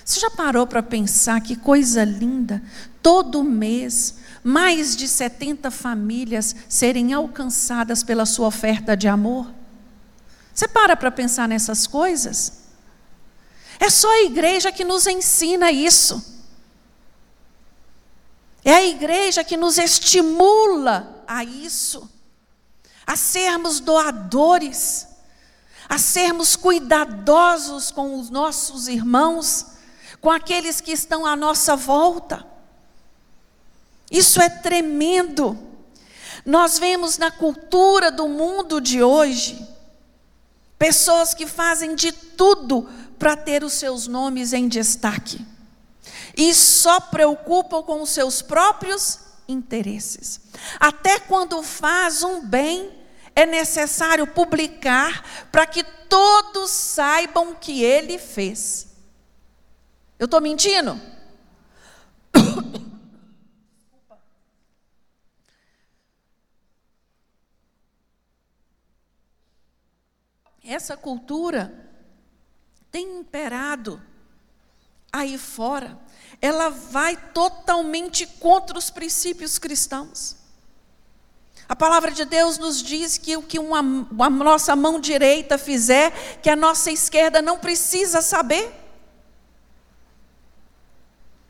Você 0.05 0.19
já 0.19 0.29
parou 0.29 0.65
para 0.65 0.81
pensar 0.81 1.41
que 1.41 1.55
coisa 1.55 2.03
linda? 2.03 2.63
Todo 3.01 3.43
mês, 3.43 4.15
mais 4.43 4.95
de 4.95 5.07
70 5.07 5.69
famílias 5.71 6.55
serem 6.67 7.13
alcançadas 7.13 8.03
pela 8.03 8.25
sua 8.25 8.47
oferta 8.47 8.95
de 8.95 9.07
amor? 9.07 9.51
Você 10.53 10.67
para 10.67 10.95
para 10.95 11.11
pensar 11.11 11.47
nessas 11.47 11.87
coisas? 11.87 12.59
É 13.79 13.89
só 13.89 14.11
a 14.11 14.23
igreja 14.23 14.71
que 14.71 14.83
nos 14.83 15.07
ensina 15.07 15.71
isso. 15.71 16.37
É 18.63 18.73
a 18.73 18.85
igreja 18.85 19.43
que 19.43 19.55
nos 19.55 19.77
estimula 19.77 21.23
a 21.25 21.43
isso, 21.43 22.09
a 23.07 23.15
sermos 23.15 23.79
doadores, 23.79 25.07
a 25.87 25.97
sermos 25.97 26.55
cuidadosos 26.55 27.89
com 27.89 28.19
os 28.19 28.29
nossos 28.29 28.87
irmãos, 28.87 29.65
com 30.19 30.29
aqueles 30.29 30.81
que 30.81 30.91
estão 30.91 31.25
à 31.25 31.35
nossa 31.35 31.75
volta. 31.75 32.45
Isso 34.11 34.41
é 34.41 34.49
tremendo. 34.49 35.57
Nós 36.45 36.79
vemos 36.79 37.17
na 37.17 37.29
cultura 37.29 38.11
do 38.11 38.27
mundo 38.27 38.81
de 38.81 39.03
hoje 39.03 39.67
pessoas 40.77 41.33
que 41.33 41.45
fazem 41.45 41.93
de 41.93 42.11
tudo 42.11 42.89
para 43.17 43.35
ter 43.35 43.63
os 43.63 43.73
seus 43.73 44.07
nomes 44.07 44.53
em 44.53 44.67
destaque 44.67 45.45
e 46.35 46.53
só 46.53 46.99
preocupam 47.01 47.83
com 47.83 48.01
os 48.01 48.11
seus 48.11 48.41
próprios 48.41 49.19
interesses. 49.47 50.39
Até 50.79 51.19
quando 51.19 51.61
faz 51.61 52.23
um 52.23 52.45
bem, 52.45 52.91
é 53.35 53.45
necessário 53.45 54.25
publicar 54.25 55.47
para 55.51 55.65
que 55.65 55.83
todos 55.83 56.71
saibam 56.71 57.55
que 57.55 57.83
ele 57.83 58.17
fez. 58.17 58.87
Eu 60.17 60.25
estou 60.25 60.41
mentindo? 60.41 60.99
Essa 70.71 70.95
cultura 70.95 71.73
tem 72.91 73.19
imperado 73.19 74.01
aí 75.11 75.37
fora 75.37 75.97
ela 76.41 76.69
vai 76.69 77.17
totalmente 77.33 78.25
contra 78.25 78.77
os 78.77 78.89
princípios 78.89 79.57
cristãos. 79.57 80.35
A 81.67 81.75
palavra 81.75 82.11
de 82.11 82.25
Deus 82.25 82.57
nos 82.57 82.81
diz 82.81 83.17
que 83.17 83.37
o 83.37 83.43
que 83.43 83.59
uma, 83.59 83.79
a 83.79 84.29
nossa 84.29 84.75
mão 84.75 84.99
direita 84.99 85.57
fizer, 85.57 86.11
que 86.41 86.49
a 86.49 86.55
nossa 86.55 86.91
esquerda 86.91 87.41
não 87.41 87.59
precisa 87.59 88.21
saber. 88.21 88.73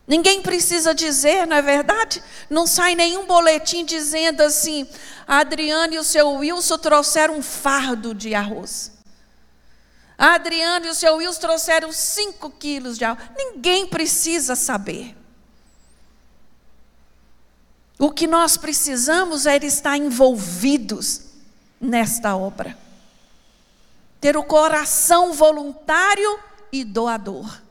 Ninguém 0.06 0.42
precisa 0.42 0.94
dizer, 0.94 1.46
não 1.46 1.56
é 1.56 1.62
verdade? 1.62 2.22
Não 2.50 2.66
sai 2.66 2.96
nenhum 2.96 3.28
boletim 3.28 3.86
dizendo 3.86 4.42
assim: 4.42 4.90
a 5.28 5.38
Adriana 5.38 5.94
e 5.94 6.00
o 6.00 6.04
seu 6.04 6.32
Wilson 6.32 6.80
trouxeram 6.80 7.36
um 7.36 7.44
fardo 7.44 8.14
de 8.14 8.34
arroz. 8.34 8.99
A 10.20 10.34
Adriana 10.34 10.86
e 10.86 10.90
o 10.90 10.94
seu 10.94 11.16
Wilson 11.16 11.40
trouxeram 11.40 11.94
5 11.94 12.50
quilos 12.52 12.98
de 12.98 13.06
álcool. 13.06 13.24
Ninguém 13.38 13.88
precisa 13.88 14.54
saber. 14.54 15.16
O 17.98 18.12
que 18.12 18.28
nós 18.28 18.58
precisamos 18.58 19.46
é 19.46 19.56
estar 19.56 19.96
envolvidos 19.96 21.22
nesta 21.80 22.36
obra. 22.36 22.78
Ter 24.20 24.36
o 24.36 24.44
coração 24.44 25.32
voluntário 25.32 26.38
e 26.70 26.84
doador. 26.84 27.62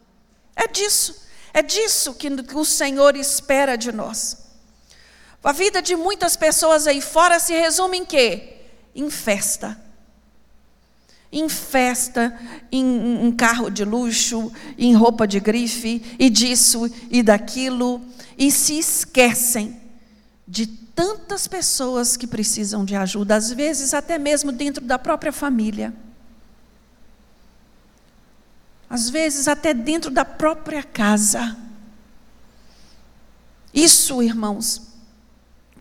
É 0.56 0.66
disso, 0.66 1.22
é 1.52 1.61
disso 1.61 2.14
que 2.14 2.28
o 2.54 2.64
Senhor 2.64 3.14
espera 3.14 3.76
de 3.76 3.92
nós. 3.92 4.48
A 5.44 5.52
vida 5.52 5.82
de 5.82 5.94
muitas 5.94 6.34
pessoas 6.34 6.87
aí 6.87 7.02
fora 7.02 7.38
se 7.38 7.52
resume 7.52 7.98
em 7.98 8.06
quê? 8.06 8.56
Em 8.94 9.11
festa 9.11 9.88
em 11.30 11.48
festa, 11.48 12.38
em, 12.72 13.26
em, 13.26 13.32
carro 13.32 13.70
de 13.70 13.84
luxo, 13.84 14.50
em 14.78 14.94
roupa 14.94 15.26
de 15.26 15.38
grife, 15.38 16.02
e 16.18 16.30
disso 16.30 16.90
e 17.10 17.22
daquilo, 17.22 18.00
e 18.36 18.50
se 18.50 18.78
esquecem 18.78 19.78
de 20.46 20.66
tantas 20.66 21.46
pessoas 21.46 22.16
que 22.16 22.26
precisam 22.26 22.84
de 22.84 22.96
ajuda, 22.96 23.36
às 23.36 23.52
vezes 23.52 23.92
até 23.92 24.18
mesmo 24.18 24.50
dentro 24.50 24.84
da 24.84 24.98
própria 24.98 25.30
família. 25.30 25.94
Às 28.90 29.10
vezes 29.10 29.46
até 29.46 29.74
dentro 29.74 30.10
da 30.10 30.24
própria 30.24 30.82
casa. 30.82 31.56
Isso, 33.72 34.22
irmãos, 34.22 34.82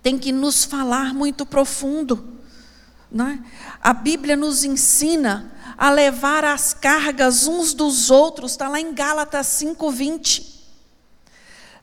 tem 0.03 0.19
que 0.19 0.31
nos 0.31 0.65
falar 0.65 1.13
muito 1.13 1.45
profundo. 1.45 2.36
É? 3.11 3.39
A 3.81 3.93
Bíblia 3.93 4.35
nos 4.35 4.63
ensina 4.63 5.51
a 5.77 5.89
levar 5.89 6.43
as 6.43 6.73
cargas 6.73 7.47
uns 7.47 7.73
dos 7.73 8.09
outros, 8.09 8.51
está 8.51 8.67
lá 8.67 8.79
em 8.79 8.93
Gálatas 8.93 9.47
5,20. 9.47 10.55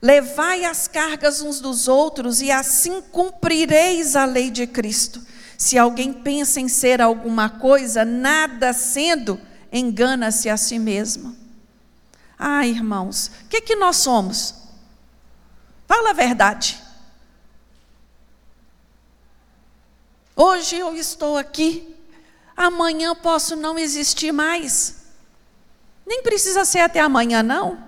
Levai 0.03 0.65
as 0.67 0.87
cargas 0.87 1.41
uns 1.41 1.61
dos 1.61 1.89
outros, 1.89 2.43
e 2.43 2.51
assim 2.51 3.01
cumprireis 3.01 4.17
a 4.17 4.27
lei 4.27 4.51
de 4.51 4.67
Cristo. 4.67 5.23
Se 5.57 5.79
alguém 5.79 6.13
pensa 6.13 6.61
em 6.61 6.69
ser 6.69 7.01
alguma 7.01 7.49
coisa, 7.49 8.05
nada 8.05 8.73
sendo, 8.75 9.41
engana-se 9.73 10.51
a 10.51 10.59
si 10.59 10.79
mesmo. 10.79 11.35
Ah, 12.39 12.67
irmãos, 12.67 13.31
o 13.45 13.49
que, 13.49 13.63
que 13.63 13.77
nós 13.77 13.97
somos? 13.97 14.55
Fala 15.87 16.11
a 16.11 16.15
verdade. 16.15 16.84
Hoje 20.37 20.77
eu 20.77 20.97
estou 20.97 21.37
aqui, 21.37 21.94
amanhã 22.57 23.14
posso 23.14 23.55
não 23.55 23.79
existir 23.79 24.33
mais. 24.33 25.05
Nem 26.07 26.23
precisa 26.23 26.64
ser 26.64 26.81
até 26.81 27.01
amanhã, 27.01 27.42
não. 27.42 27.79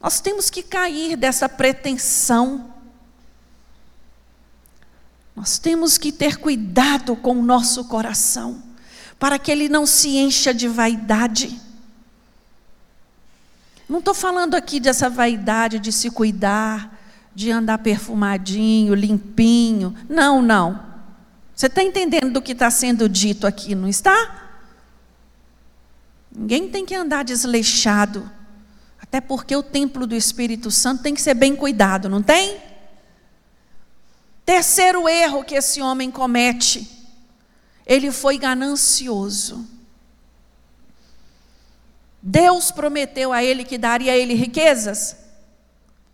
Nós 0.00 0.20
temos 0.20 0.50
que 0.50 0.62
cair 0.62 1.16
dessa 1.16 1.48
pretensão. 1.48 2.72
Nós 5.34 5.58
temos 5.58 5.98
que 5.98 6.12
ter 6.12 6.36
cuidado 6.36 7.16
com 7.16 7.38
o 7.38 7.42
nosso 7.42 7.86
coração, 7.86 8.62
para 9.18 9.38
que 9.38 9.50
ele 9.50 9.68
não 9.68 9.86
se 9.86 10.16
encha 10.16 10.52
de 10.52 10.68
vaidade. 10.68 11.60
Não 13.88 13.98
estou 13.98 14.14
falando 14.14 14.54
aqui 14.54 14.78
dessa 14.78 15.08
vaidade 15.08 15.78
de 15.78 15.92
se 15.92 16.10
cuidar, 16.10 16.95
de 17.36 17.50
andar 17.50 17.76
perfumadinho, 17.76 18.94
limpinho. 18.94 19.94
Não, 20.08 20.40
não. 20.40 20.82
Você 21.54 21.66
está 21.66 21.82
entendendo 21.82 22.32
do 22.32 22.40
que 22.40 22.52
está 22.52 22.70
sendo 22.70 23.06
dito 23.10 23.46
aqui, 23.46 23.74
não 23.74 23.86
está? 23.86 24.48
Ninguém 26.34 26.70
tem 26.70 26.86
que 26.86 26.94
andar 26.94 27.24
desleixado. 27.24 28.30
Até 28.98 29.20
porque 29.20 29.54
o 29.54 29.62
templo 29.62 30.06
do 30.06 30.14
Espírito 30.14 30.70
Santo 30.70 31.02
tem 31.02 31.14
que 31.14 31.20
ser 31.20 31.34
bem 31.34 31.54
cuidado, 31.54 32.08
não 32.08 32.22
tem? 32.22 32.56
Terceiro 34.46 35.06
erro 35.06 35.44
que 35.44 35.56
esse 35.56 35.82
homem 35.82 36.10
comete. 36.10 36.90
Ele 37.86 38.10
foi 38.10 38.38
ganancioso. 38.38 39.68
Deus 42.22 42.70
prometeu 42.70 43.30
a 43.30 43.44
ele 43.44 43.62
que 43.62 43.76
daria 43.76 44.12
a 44.12 44.16
ele 44.16 44.32
riquezas? 44.32 45.16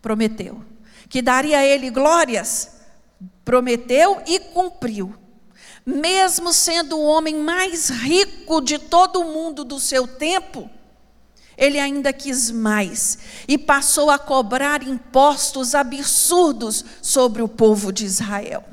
Prometeu 0.03 0.72
que 1.13 1.21
daria 1.21 1.59
a 1.59 1.63
ele 1.67 1.91
glórias, 1.91 2.71
prometeu 3.45 4.23
e 4.27 4.41
cumpriu. 4.41 5.15
Mesmo 5.85 6.55
sendo 6.55 6.97
o 6.97 7.05
homem 7.05 7.35
mais 7.35 7.91
rico 7.91 8.63
de 8.63 8.79
todo 8.79 9.21
o 9.21 9.25
mundo 9.31 9.63
do 9.63 9.79
seu 9.79 10.09
tempo, 10.09 10.71
ele 11.55 11.79
ainda 11.79 12.15
quis 12.15 12.51
mais 12.51 13.19
e 13.47 13.59
passou 13.59 14.11
a 14.11 14.19
cobrar 14.19 14.83
impostos 14.83 15.75
absurdos 15.75 16.83
sobre 17.03 17.43
o 17.43 17.49
povo 17.49 17.93
de 17.93 18.07
Israel. 18.07 18.65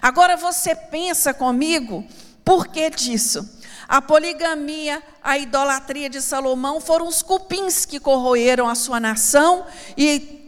Agora 0.00 0.36
você 0.36 0.76
pensa 0.76 1.34
comigo, 1.34 2.06
por 2.44 2.68
que 2.68 2.88
disso? 2.88 3.58
A 3.88 4.00
poligamia, 4.00 5.02
a 5.20 5.36
idolatria 5.36 6.08
de 6.08 6.20
Salomão 6.20 6.80
foram 6.80 7.08
os 7.08 7.20
cupins 7.20 7.84
que 7.84 7.98
corroeram 7.98 8.68
a 8.68 8.76
sua 8.76 9.00
nação 9.00 9.66
e 9.96 10.39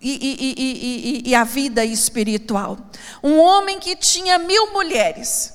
e, 0.00 1.22
e, 1.24 1.30
e, 1.30 1.34
a 1.34 1.44
vida 1.44 1.84
espiritual. 1.84 2.78
Um 3.22 3.38
homem 3.38 3.80
que 3.80 3.96
tinha 3.96 4.38
mil 4.38 4.72
mulheres. 4.72 5.54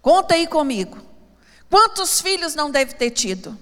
Conta 0.00 0.34
aí 0.34 0.46
comigo. 0.46 0.98
Quantos 1.68 2.20
filhos 2.20 2.54
não 2.54 2.70
deve 2.70 2.94
ter 2.94 3.10
tido? 3.10 3.58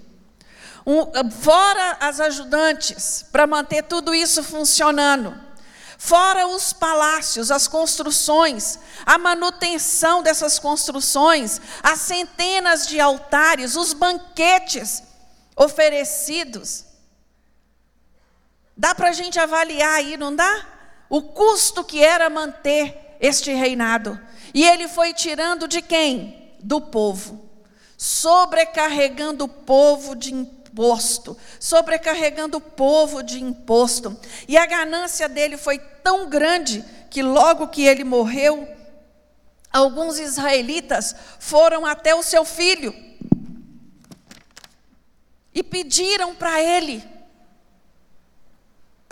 Um, 0.85 1.31
fora 1.31 1.97
as 1.99 2.19
ajudantes, 2.19 3.25
para 3.31 3.47
manter 3.47 3.83
tudo 3.83 4.13
isso 4.13 4.43
funcionando. 4.43 5.33
Fora 5.97 6.47
os 6.47 6.73
palácios, 6.73 7.49
as 7.49 7.67
construções, 7.67 8.77
a 9.05 9.17
manutenção 9.17 10.21
dessas 10.21 10.59
construções, 10.59 11.61
as 11.81 11.99
centenas 11.99 12.85
de 12.85 12.99
altares, 12.99 13.77
os 13.77 13.93
banquetes 13.93 15.01
oferecidos. 15.55 16.92
Dá 18.75 18.95
para 18.95 19.09
a 19.09 19.13
gente 19.13 19.39
avaliar 19.39 19.95
aí, 19.95 20.17
não 20.17 20.35
dá? 20.35 20.65
O 21.09 21.21
custo 21.21 21.83
que 21.83 22.03
era 22.03 22.29
manter 22.29 23.17
este 23.19 23.53
reinado. 23.53 24.19
E 24.53 24.65
ele 24.65 24.87
foi 24.87 25.13
tirando 25.13 25.67
de 25.67 25.81
quem? 25.81 26.55
Do 26.59 26.81
povo. 26.81 27.49
Sobrecarregando 27.97 29.45
o 29.45 29.47
povo 29.47 30.15
de 30.15 30.33
imposto, 30.33 31.37
sobrecarregando 31.59 32.57
o 32.57 32.61
povo 32.61 33.21
de 33.21 33.41
imposto. 33.41 34.19
E 34.47 34.57
a 34.57 34.65
ganância 34.65 35.29
dele 35.29 35.55
foi 35.55 35.77
tão 35.77 36.27
grande 36.27 36.83
que 37.09 37.21
logo 37.21 37.67
que 37.67 37.85
ele 37.85 38.03
morreu, 38.03 38.67
alguns 39.71 40.17
israelitas 40.17 41.15
foram 41.39 41.85
até 41.85 42.15
o 42.15 42.23
seu 42.23 42.43
filho 42.43 42.93
e 45.53 45.61
pediram 45.61 46.33
para 46.33 46.61
ele, 46.61 47.03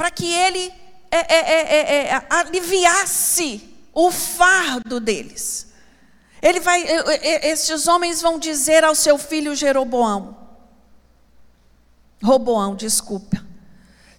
para 0.02 0.10
que 0.10 0.34
ele 0.34 0.74
é, 1.12 1.18
é, 1.18 1.38
é, 1.38 2.06
é 2.08 2.26
aliviasse 2.28 3.62
o 3.94 4.10
fardo 4.10 5.00
deles. 5.00 5.68
Ele 6.42 6.60
vai, 6.60 6.84
esses 7.44 7.88
homens 7.88 8.20
vão 8.20 8.40
dizer 8.40 8.84
ao 8.84 8.96
seu 8.96 9.20
filho 9.20 9.54
Jeroboão: 9.54 10.36
Roboão, 12.24 12.76
desculpa. 12.76 13.46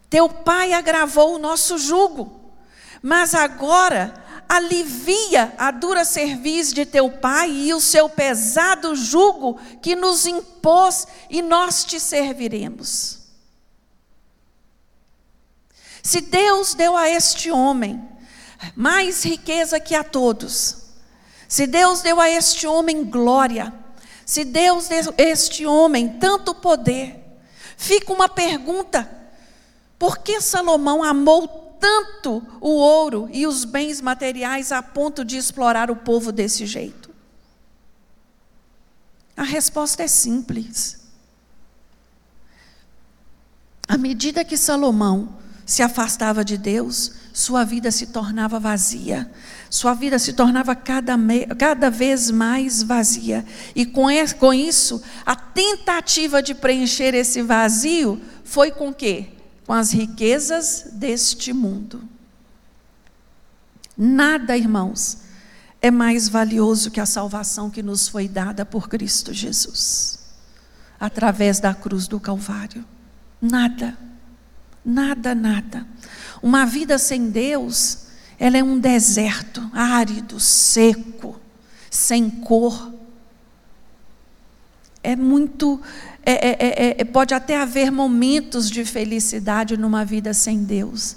Teu 0.08 0.28
pai 0.28 0.72
agravou 0.72 1.34
o 1.34 1.38
nosso 1.38 1.76
jugo, 1.78 2.54
mas 3.02 3.34
agora 3.34 4.14
alivia 4.48 5.52
a 5.58 5.72
dura 5.72 6.04
cerviz 6.04 6.72
de 6.72 6.86
teu 6.86 7.10
pai 7.10 7.50
e 7.50 7.74
o 7.74 7.80
seu 7.80 8.08
pesado 8.08 8.94
jugo 8.94 9.58
que 9.82 9.96
nos 9.96 10.26
impôs, 10.26 11.08
e 11.28 11.42
nós 11.42 11.84
te 11.84 11.98
serviremos. 11.98 13.21
Se 16.02 16.20
Deus 16.20 16.74
deu 16.74 16.96
a 16.96 17.08
este 17.08 17.50
homem 17.50 18.02
mais 18.74 19.24
riqueza 19.24 19.78
que 19.78 19.94
a 19.94 20.02
todos, 20.02 20.78
se 21.48 21.66
Deus 21.66 22.00
deu 22.00 22.20
a 22.20 22.28
este 22.28 22.66
homem 22.66 23.04
glória, 23.04 23.72
se 24.24 24.44
Deus 24.44 24.88
deu 24.88 25.14
a 25.16 25.22
este 25.22 25.66
homem 25.66 26.18
tanto 26.18 26.54
poder, 26.54 27.22
Fica 27.82 28.12
uma 28.12 28.28
pergunta: 28.28 29.10
por 29.98 30.18
que 30.18 30.40
Salomão 30.40 31.02
amou 31.02 31.48
tanto 31.80 32.40
o 32.60 32.68
ouro 32.68 33.28
e 33.32 33.44
os 33.44 33.64
bens 33.64 34.00
materiais 34.00 34.70
a 34.70 34.80
ponto 34.80 35.24
de 35.24 35.36
explorar 35.36 35.90
o 35.90 35.96
povo 35.96 36.30
desse 36.30 36.64
jeito? 36.64 37.10
A 39.36 39.42
resposta 39.42 40.04
é 40.04 40.06
simples. 40.06 41.00
À 43.88 43.98
medida 43.98 44.44
que 44.44 44.56
Salomão 44.56 45.36
se 45.72 45.82
afastava 45.82 46.44
de 46.44 46.58
Deus, 46.58 47.12
sua 47.32 47.64
vida 47.64 47.90
se 47.90 48.08
tornava 48.08 48.60
vazia. 48.60 49.30
Sua 49.70 49.94
vida 49.94 50.18
se 50.18 50.34
tornava 50.34 50.76
cada, 50.76 51.16
cada 51.58 51.90
vez 51.90 52.30
mais 52.30 52.82
vazia. 52.82 53.42
E 53.74 53.86
com, 53.86 54.08
com 54.38 54.52
isso, 54.52 55.02
a 55.24 55.34
tentativa 55.34 56.42
de 56.42 56.54
preencher 56.54 57.14
esse 57.14 57.40
vazio 57.40 58.20
foi 58.44 58.70
com 58.70 58.92
quê? 58.92 59.30
Com 59.66 59.72
as 59.72 59.92
riquezas 59.92 60.90
deste 60.92 61.54
mundo. 61.54 62.06
Nada, 63.96 64.54
irmãos, 64.54 65.20
é 65.80 65.90
mais 65.90 66.28
valioso 66.28 66.90
que 66.90 67.00
a 67.00 67.06
salvação 67.06 67.70
que 67.70 67.82
nos 67.82 68.08
foi 68.08 68.28
dada 68.28 68.66
por 68.66 68.90
Cristo 68.90 69.32
Jesus, 69.32 70.18
através 71.00 71.60
da 71.60 71.72
cruz 71.72 72.06
do 72.06 72.20
Calvário. 72.20 72.84
Nada, 73.40 73.96
nada, 74.84 75.34
nada. 75.34 75.86
Uma 76.42 76.66
vida 76.66 76.98
sem 76.98 77.30
Deus, 77.30 78.06
ela 78.38 78.58
é 78.58 78.62
um 78.62 78.78
deserto, 78.78 79.70
árido, 79.72 80.40
seco, 80.40 81.40
sem 81.90 82.28
cor. 82.28 82.92
É 85.02 85.14
muito. 85.14 85.80
É, 86.24 86.32
é, 86.32 86.56
é, 86.60 87.00
é, 87.00 87.04
pode 87.04 87.34
até 87.34 87.60
haver 87.60 87.90
momentos 87.90 88.70
de 88.70 88.84
felicidade 88.84 89.76
numa 89.76 90.04
vida 90.04 90.32
sem 90.32 90.62
Deus, 90.62 91.16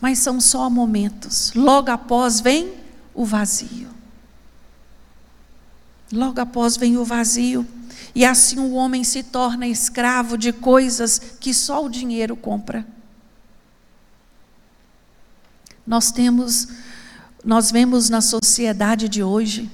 mas 0.00 0.18
são 0.18 0.40
só 0.40 0.68
momentos. 0.68 1.52
Logo 1.54 1.90
após 1.90 2.40
vem 2.40 2.74
o 3.14 3.24
vazio. 3.24 3.88
Logo 6.12 6.40
após 6.40 6.76
vem 6.76 6.96
o 6.96 7.04
vazio. 7.04 7.66
E 8.18 8.24
assim 8.24 8.58
o 8.58 8.72
homem 8.72 9.04
se 9.04 9.22
torna 9.22 9.64
escravo 9.68 10.36
de 10.36 10.52
coisas 10.52 11.20
que 11.38 11.54
só 11.54 11.84
o 11.84 11.88
dinheiro 11.88 12.34
compra. 12.34 12.84
Nós 15.86 16.10
temos, 16.10 16.66
nós 17.44 17.70
vemos 17.70 18.10
na 18.10 18.20
sociedade 18.20 19.08
de 19.08 19.22
hoje, 19.22 19.70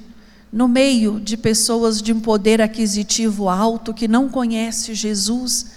no 0.52 0.68
meio 0.68 1.18
de 1.18 1.38
pessoas 1.38 2.02
de 2.02 2.12
um 2.12 2.20
poder 2.20 2.60
aquisitivo 2.60 3.48
alto 3.48 3.94
que 3.94 4.06
não 4.06 4.28
conhece 4.28 4.92
Jesus, 4.92 5.70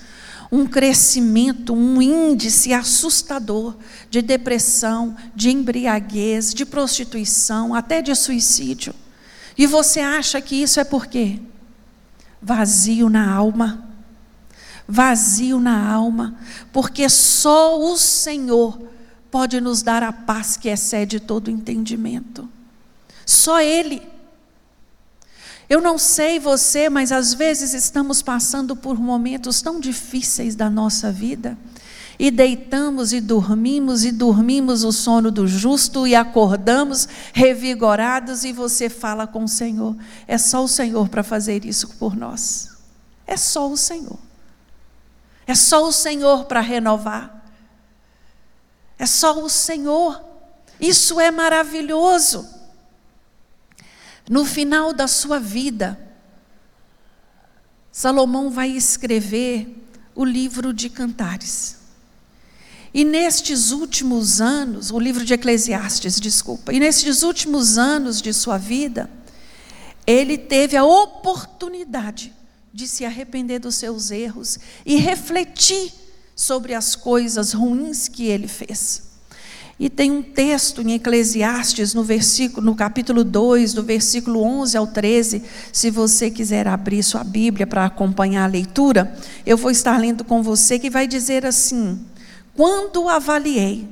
um 0.51 0.67
crescimento, 0.67 1.73
um 1.73 2.01
índice 2.01 2.73
assustador 2.73 3.77
de 4.09 4.21
depressão, 4.21 5.15
de 5.33 5.51
embriaguez, 5.51 6.53
de 6.53 6.65
prostituição, 6.65 7.73
até 7.73 8.01
de 8.01 8.13
suicídio. 8.13 8.93
E 9.57 9.65
você 9.65 10.01
acha 10.01 10.41
que 10.41 10.61
isso 10.61 10.81
é 10.81 10.83
por 10.83 11.07
quê? 11.07 11.39
Vazio 12.41 13.09
na 13.09 13.31
alma. 13.31 13.87
Vazio 14.87 15.59
na 15.59 15.91
alma, 15.91 16.37
porque 16.71 17.09
só 17.09 17.77
o 17.77 17.97
Senhor 17.97 18.87
pode 19.29 19.59
nos 19.59 19.81
dar 19.81 20.01
a 20.01 20.13
paz 20.13 20.55
que 20.55 20.69
excede 20.69 21.19
todo 21.19 21.51
entendimento. 21.51 22.47
Só 23.25 23.59
Ele. 23.59 24.01
Eu 25.69 25.81
não 25.81 25.97
sei 25.97 26.39
você, 26.39 26.89
mas 26.89 27.11
às 27.11 27.33
vezes 27.33 27.73
estamos 27.73 28.21
passando 28.21 28.73
por 28.73 28.97
momentos 28.97 29.61
tão 29.61 29.81
difíceis 29.81 30.55
da 30.55 30.69
nossa 30.69 31.11
vida. 31.11 31.57
E 32.19 32.31
deitamos 32.31 33.13
e 33.13 33.21
dormimos, 33.21 34.03
e 34.03 34.11
dormimos 34.11 34.83
o 34.83 34.91
sono 34.91 35.29
do 35.29 35.47
justo, 35.47 36.07
e 36.07 36.15
acordamos 36.15 37.07
revigorados, 37.31 38.43
e 38.43 38.51
você 38.51 38.89
fala 38.89 39.27
com 39.27 39.43
o 39.43 39.47
Senhor. 39.47 39.95
É 40.27 40.37
só 40.37 40.63
o 40.63 40.67
Senhor 40.67 41.09
para 41.09 41.23
fazer 41.23 41.63
isso 41.63 41.95
por 41.97 42.15
nós. 42.15 42.75
É 43.25 43.37
só 43.37 43.69
o 43.69 43.77
Senhor. 43.77 44.17
É 45.45 45.53
só 45.53 45.87
o 45.87 45.91
Senhor 45.91 46.45
para 46.45 46.59
renovar. 46.59 47.45
É 48.97 49.05
só 49.05 49.39
o 49.43 49.47
Senhor. 49.47 50.23
Isso 50.79 51.19
é 51.19 51.29
maravilhoso. 51.29 52.47
No 54.29 54.43
final 54.43 54.91
da 54.91 55.07
sua 55.07 55.39
vida, 55.39 55.97
Salomão 57.91 58.49
vai 58.49 58.69
escrever 58.69 59.87
o 60.13 60.25
livro 60.25 60.73
de 60.73 60.89
Cantares. 60.89 61.77
E 62.93 63.03
nestes 63.03 63.71
últimos 63.71 64.39
anos, 64.39 64.91
o 64.91 64.99
livro 64.99 65.25
de 65.25 65.33
Eclesiastes, 65.33 66.19
desculpa, 66.19 66.73
e 66.73 66.79
nestes 66.79 67.23
últimos 67.23 67.77
anos 67.77 68.21
de 68.21 68.33
sua 68.33 68.57
vida, 68.57 69.09
ele 70.05 70.37
teve 70.37 70.77
a 70.77 70.85
oportunidade 70.85 72.33
de 72.73 72.87
se 72.87 73.03
arrepender 73.03 73.59
dos 73.59 73.75
seus 73.75 74.11
erros 74.11 74.57
e 74.85 74.97
refletir 74.97 75.91
sobre 76.35 76.73
as 76.73 76.95
coisas 76.95 77.51
ruins 77.51 78.07
que 78.07 78.27
ele 78.27 78.47
fez. 78.47 79.07
E 79.79 79.89
tem 79.89 80.09
um 80.09 80.23
texto 80.23 80.81
em 80.81 80.93
Eclesiastes, 80.93 81.93
no 81.93 82.03
versículo, 82.03 82.65
no 82.65 82.75
capítulo 82.75 83.23
2, 83.23 83.73
do 83.73 83.83
versículo 83.83 84.41
11 84.41 84.75
ao 84.75 84.87
13, 84.87 85.43
se 85.71 85.91
você 85.91 86.31
quiser 86.31 86.67
abrir 86.67 87.03
sua 87.03 87.23
Bíblia 87.23 87.67
para 87.67 87.85
acompanhar 87.85 88.45
a 88.45 88.47
leitura, 88.47 89.15
eu 89.45 89.55
vou 89.55 89.69
estar 89.69 89.99
lendo 89.99 90.23
com 90.23 90.41
você 90.41 90.79
que 90.79 90.89
vai 90.89 91.07
dizer 91.07 91.45
assim: 91.45 91.99
Quando 92.57 93.07
avaliei 93.07 93.87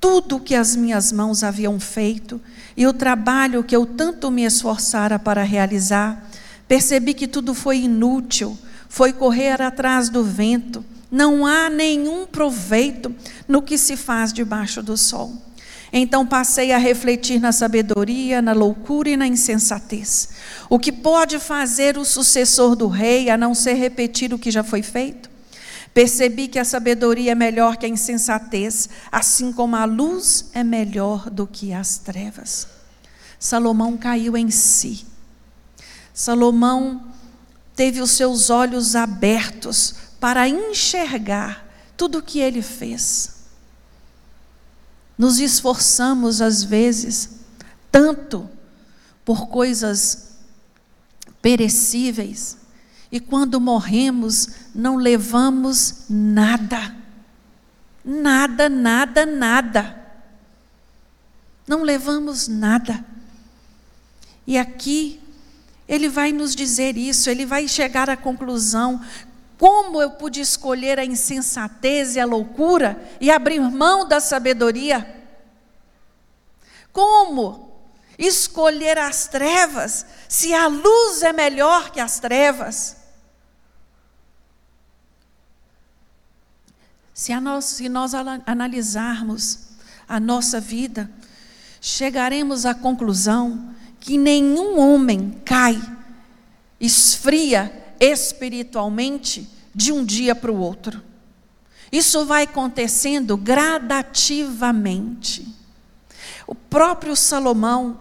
tudo 0.00 0.40
que 0.40 0.56
as 0.56 0.74
minhas 0.74 1.12
mãos 1.12 1.44
haviam 1.44 1.78
feito 1.78 2.40
e 2.76 2.88
o 2.88 2.92
trabalho 2.92 3.62
que 3.62 3.76
eu 3.76 3.86
tanto 3.86 4.32
me 4.32 4.44
esforçara 4.44 5.16
para 5.16 5.44
realizar, 5.44 6.28
percebi 6.66 7.14
que 7.14 7.28
tudo 7.28 7.54
foi 7.54 7.82
inútil, 7.82 8.58
foi 8.88 9.12
correr 9.12 9.62
atrás 9.62 10.08
do 10.08 10.24
vento 10.24 10.84
não 11.12 11.44
há 11.44 11.68
nenhum 11.68 12.26
proveito 12.26 13.14
no 13.46 13.60
que 13.60 13.76
se 13.76 13.98
faz 13.98 14.32
debaixo 14.32 14.82
do 14.82 14.96
sol. 14.96 15.30
Então 15.92 16.26
passei 16.26 16.72
a 16.72 16.78
refletir 16.78 17.38
na 17.38 17.52
sabedoria, 17.52 18.40
na 18.40 18.54
loucura 18.54 19.10
e 19.10 19.16
na 19.16 19.26
insensatez. 19.26 20.30
O 20.70 20.78
que 20.78 20.90
pode 20.90 21.38
fazer 21.38 21.98
o 21.98 22.04
sucessor 22.06 22.74
do 22.74 22.88
rei 22.88 23.28
a 23.28 23.36
não 23.36 23.54
ser 23.54 23.74
repetir 23.74 24.32
o 24.32 24.38
que 24.38 24.50
já 24.50 24.64
foi 24.64 24.80
feito? 24.80 25.30
Percebi 25.94 26.48
que 26.48 26.58
a 26.58 26.64
sabedoria 26.64 27.32
é 27.32 27.34
melhor 27.34 27.76
que 27.76 27.84
a 27.84 27.88
insensatez, 27.88 28.88
assim 29.10 29.52
como 29.52 29.76
a 29.76 29.84
luz 29.84 30.50
é 30.54 30.64
melhor 30.64 31.28
do 31.28 31.46
que 31.46 31.72
as 31.72 31.98
trevas. 31.98 32.66
Salomão 33.38 33.96
caiu 33.96 34.36
em 34.36 34.50
si. 34.50 35.04
Salomão 36.14 37.12
teve 37.74 38.00
os 38.00 38.12
seus 38.12 38.48
olhos 38.48 38.94
abertos 38.94 39.94
para 40.20 40.48
enxergar 40.48 41.66
tudo 41.96 42.18
o 42.18 42.22
que 42.22 42.38
ele 42.38 42.62
fez. 42.62 43.42
Nos 45.18 45.38
esforçamos, 45.38 46.40
às 46.40 46.62
vezes, 46.62 47.40
tanto 47.90 48.48
por 49.24 49.48
coisas 49.48 50.30
perecíveis, 51.40 52.56
e 53.12 53.20
quando 53.20 53.60
morremos, 53.60 54.48
não 54.74 54.96
levamos 54.96 56.06
nada. 56.08 56.96
Nada, 58.02 58.70
nada, 58.70 59.26
nada. 59.26 60.02
Não 61.68 61.82
levamos 61.82 62.48
nada. 62.48 63.04
E 64.46 64.56
aqui, 64.56 65.20
ele 65.86 66.08
vai 66.08 66.32
nos 66.32 66.56
dizer 66.56 66.96
isso, 66.96 67.28
ele 67.28 67.44
vai 67.44 67.68
chegar 67.68 68.08
à 68.08 68.16
conclusão: 68.16 68.98
como 69.58 70.00
eu 70.00 70.12
pude 70.12 70.40
escolher 70.40 70.98
a 70.98 71.04
insensatez 71.04 72.16
e 72.16 72.20
a 72.20 72.24
loucura 72.24 72.98
e 73.20 73.30
abrir 73.30 73.60
mão 73.60 74.08
da 74.08 74.20
sabedoria? 74.20 75.22
Como 76.90 77.70
escolher 78.18 78.96
as 78.96 79.26
trevas 79.28 80.06
se 80.30 80.54
a 80.54 80.66
luz 80.66 81.22
é 81.22 81.32
melhor 81.34 81.90
que 81.90 82.00
as 82.00 82.18
trevas? 82.18 83.01
Se, 87.22 87.38
nós, 87.38 87.66
se 87.66 87.88
nós 87.88 88.14
analisarmos 88.44 89.60
a 90.08 90.18
nossa 90.18 90.60
vida, 90.60 91.08
chegaremos 91.80 92.66
à 92.66 92.74
conclusão 92.74 93.72
que 94.00 94.18
nenhum 94.18 94.76
homem 94.76 95.40
cai, 95.44 95.80
esfria 96.80 97.94
espiritualmente 98.00 99.48
de 99.72 99.92
um 99.92 100.04
dia 100.04 100.34
para 100.34 100.50
o 100.50 100.58
outro. 100.58 101.00
Isso 101.92 102.26
vai 102.26 102.42
acontecendo 102.42 103.36
gradativamente. 103.36 105.46
O 106.44 106.56
próprio 106.56 107.14
Salomão, 107.14 108.00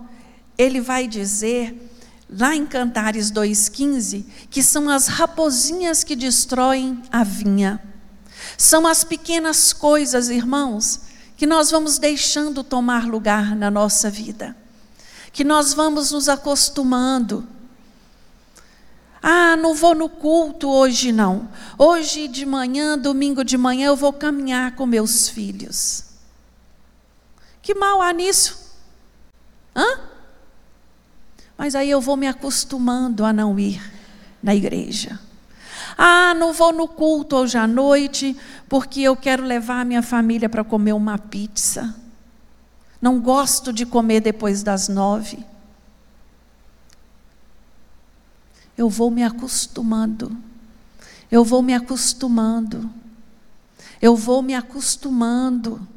ele 0.58 0.82
vai 0.82 1.08
dizer, 1.08 1.92
lá 2.28 2.56
em 2.56 2.66
Cantares 2.66 3.32
2,15, 3.32 4.26
que 4.50 4.64
são 4.64 4.90
as 4.90 5.06
raposinhas 5.06 6.04
que 6.04 6.16
destroem 6.16 7.00
a 7.12 7.24
vinha. 7.24 7.91
São 8.58 8.86
as 8.88 9.04
pequenas 9.04 9.74
coisas, 9.74 10.30
irmãos, 10.30 11.02
que 11.36 11.48
nós 11.48 11.72
vamos 11.72 11.98
deixando 11.98 12.64
tomar 12.64 13.08
lugar 13.08 13.56
na 13.56 13.72
nossa 13.72 14.10
vida, 14.10 14.56
que 15.34 15.44
nós 15.44 15.74
vamos 15.74 16.12
nos 16.12 16.30
acostumando. 16.30 17.48
Ah, 19.22 19.56
não 19.56 19.76
vou 19.76 19.94
no 19.94 20.10
culto 20.10 20.70
hoje 20.70 21.12
não. 21.12 21.50
Hoje 21.78 22.28
de 22.28 22.46
manhã, 22.46 22.98
domingo 22.98 23.44
de 23.44 23.58
manhã, 23.58 23.88
eu 23.88 23.96
vou 23.96 24.12
caminhar 24.12 24.76
com 24.76 24.86
meus 24.86 25.30
filhos. 25.30 26.06
Que 27.62 27.76
mal 27.76 28.02
há 28.02 28.12
nisso? 28.12 28.76
Hã? 29.76 30.00
Mas 31.58 31.76
aí 31.76 31.90
eu 31.90 32.02
vou 32.02 32.18
me 32.18 32.28
acostumando 32.28 33.24
a 33.24 33.32
não 33.32 33.60
ir 33.60 33.82
na 34.42 34.56
igreja. 34.56 35.20
Ah, 36.04 36.34
não 36.34 36.52
vou 36.52 36.74
no 36.74 36.88
culto 36.88 37.36
hoje 37.36 37.60
à 37.60 37.68
noite, 37.68 38.36
porque 38.68 39.02
eu 39.02 39.16
quero 39.16 39.44
levar 39.44 39.82
a 39.82 39.86
minha 39.86 40.02
família 40.02 40.50
para 40.50 40.64
comer 40.64 40.94
uma 40.94 41.16
pizza. 41.20 41.96
Não 43.00 43.20
gosto 43.20 43.72
de 43.72 43.86
comer 43.86 44.20
depois 44.20 44.64
das 44.64 44.88
nove. 44.88 45.46
Eu 48.76 48.90
vou 48.90 49.12
me 49.12 49.22
acostumando. 49.22 50.36
Eu 51.30 51.46
vou 51.46 51.62
me 51.62 51.76
acostumando. 51.76 52.92
Eu 54.02 54.16
vou 54.16 54.42
me 54.42 54.56
acostumando. 54.56 55.88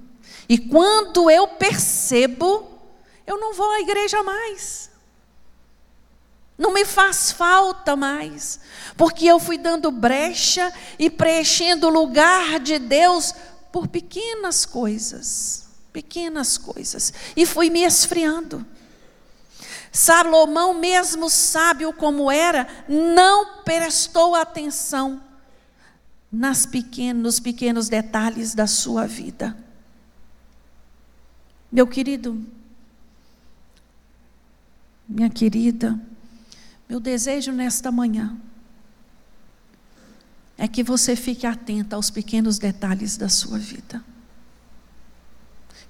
E 0.47 0.59
quando 0.59 1.31
eu 1.31 1.49
percebo, 1.49 2.79
eu 3.27 3.41
não 3.41 3.55
vou 3.55 3.71
à 3.71 3.81
igreja 3.81 4.23
mais. 4.23 4.91
Não 6.57 6.73
me 6.73 6.85
faz 6.85 7.33
falta 7.33 7.97
mais, 7.97 8.61
porque 8.97 9.27
eu 9.27 9.41
fui 9.41 9.59
dando 9.59 9.91
brecha 9.91 10.73
e 10.99 11.11
preenchendo 11.11 11.89
o 11.89 11.91
lugar 11.91 12.61
de 12.61 12.79
Deus 12.79 13.35
por 13.73 13.89
pequenas 13.89 14.65
coisas, 14.65 15.69
pequenas 15.93 16.57
coisas, 16.57 17.13
e 17.37 17.45
fui 17.45 17.71
me 17.71 17.83
esfriando. 17.83 18.65
Salomão, 19.91 20.75
mesmo 20.75 21.29
sábio 21.29 21.93
como 21.93 22.31
era, 22.31 22.67
não 22.89 23.63
prestou 23.63 24.35
atenção 24.35 25.23
nas 26.31 26.67
pequenos, 26.67 27.23
nos 27.23 27.41
pequenos 27.41 27.89
detalhes 27.89 28.55
da 28.55 28.67
sua 28.67 29.07
vida. 29.07 29.57
Meu 31.71 31.87
querido, 31.87 32.41
minha 35.09 35.31
querida, 35.31 35.99
meu 36.89 37.01
desejo 37.01 37.53
nesta 37.53 37.91
manhã 37.91 38.37
é 40.57 40.69
que 40.69 40.83
você 40.83 41.17
fique 41.17 41.47
atenta 41.47 41.97
aos 41.97 42.11
pequenos 42.11 42.59
detalhes 42.59 43.17
da 43.17 43.29
sua 43.29 43.59
vida. 43.59 44.05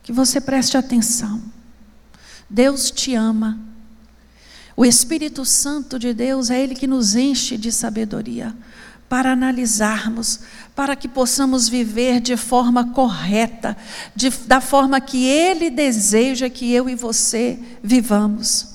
Que 0.03 0.13
você 0.13 0.41
preste 0.41 0.77
atenção. 0.77 1.43
Deus 2.49 2.91
te 2.91 3.15
ama. 3.15 3.59
O 4.77 4.85
Espírito 4.85 5.45
Santo 5.45 5.99
de 5.99 6.13
Deus 6.13 6.51
é 6.51 6.61
Ele 6.61 6.75
que 6.75 6.87
nos 6.87 7.15
enche 7.15 7.57
de 7.57 7.71
sabedoria 7.71 8.55
para 9.09 9.33
analisarmos, 9.33 10.41
para 10.75 10.97
que 10.97 11.07
possamos 11.07 11.69
viver 11.69 12.21
de 12.21 12.37
forma 12.37 12.93
correta, 12.93 13.77
de, 14.17 14.31
da 14.31 14.61
forma 14.61 15.01
que 15.01 15.27
Ele 15.27 15.71
deseja 15.71 16.49
que 16.51 16.73
eu 16.73 16.89
e 16.89 16.95
você 16.95 17.59
vivamos. 17.83 18.74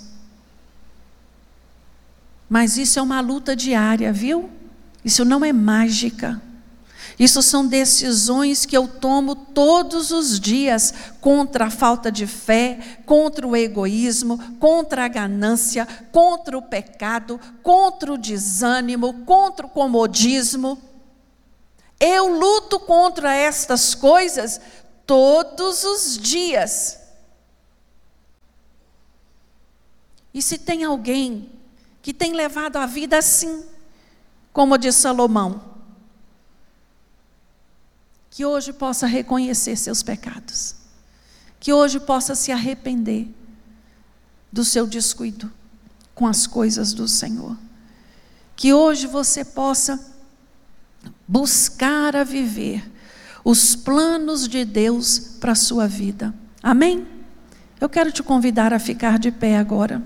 Mas 2.49 2.77
isso 2.77 2.97
é 2.97 3.01
uma 3.01 3.21
luta 3.21 3.55
diária, 3.55 4.11
viu? 4.11 4.49
Isso 5.05 5.23
não 5.23 5.45
é 5.45 5.53
mágica. 5.53 6.41
Isso 7.19 7.41
são 7.43 7.67
decisões 7.67 8.65
que 8.65 8.75
eu 8.75 8.87
tomo 8.87 9.35
todos 9.35 10.09
os 10.09 10.39
dias 10.39 10.93
contra 11.19 11.65
a 11.65 11.69
falta 11.69 12.09
de 12.09 12.25
fé, 12.25 12.79
contra 13.05 13.45
o 13.45 13.57
egoísmo, 13.57 14.39
contra 14.57 15.03
a 15.03 15.07
ganância, 15.09 15.85
contra 16.13 16.57
o 16.57 16.61
pecado, 16.61 17.39
contra 17.61 18.13
o 18.13 18.17
desânimo, 18.17 19.25
contra 19.25 19.65
o 19.65 19.69
comodismo. 19.69 20.81
Eu 21.99 22.39
luto 22.39 22.79
contra 22.79 23.35
estas 23.35 23.93
coisas 23.93 24.61
todos 25.05 25.83
os 25.83 26.17
dias. 26.17 26.99
E 30.33 30.41
se 30.41 30.57
tem 30.57 30.85
alguém 30.85 31.58
que 32.09 32.13
tem 32.13 32.33
levado 32.33 32.77
a 32.77 32.87
vida 32.87 33.19
assim, 33.19 33.63
como 34.51 34.79
diz 34.79 34.95
Salomão. 34.95 35.61
Que 38.31 38.43
hoje 38.43 38.73
possa 38.73 39.05
reconhecer 39.05 39.75
seus 39.75 40.01
pecados, 40.01 40.73
que 41.59 41.71
hoje 41.71 41.99
possa 41.99 42.33
se 42.33 42.51
arrepender 42.51 43.27
do 44.51 44.65
seu 44.65 44.87
descuido 44.87 45.51
com 46.15 46.25
as 46.25 46.47
coisas 46.47 46.93
do 46.93 47.07
Senhor. 47.07 47.55
Que 48.55 48.73
hoje 48.73 49.05
você 49.05 49.45
possa 49.45 50.03
buscar 51.27 52.15
a 52.15 52.23
viver 52.23 52.91
os 53.45 53.75
planos 53.75 54.47
de 54.47 54.65
Deus 54.65 55.19
para 55.39 55.51
a 55.51 55.55
sua 55.55 55.87
vida. 55.87 56.33
Amém? 56.63 57.07
Eu 57.79 57.87
quero 57.87 58.11
te 58.11 58.23
convidar 58.23 58.73
a 58.73 58.79
ficar 58.79 59.19
de 59.19 59.31
pé 59.31 59.59
agora. 59.59 60.01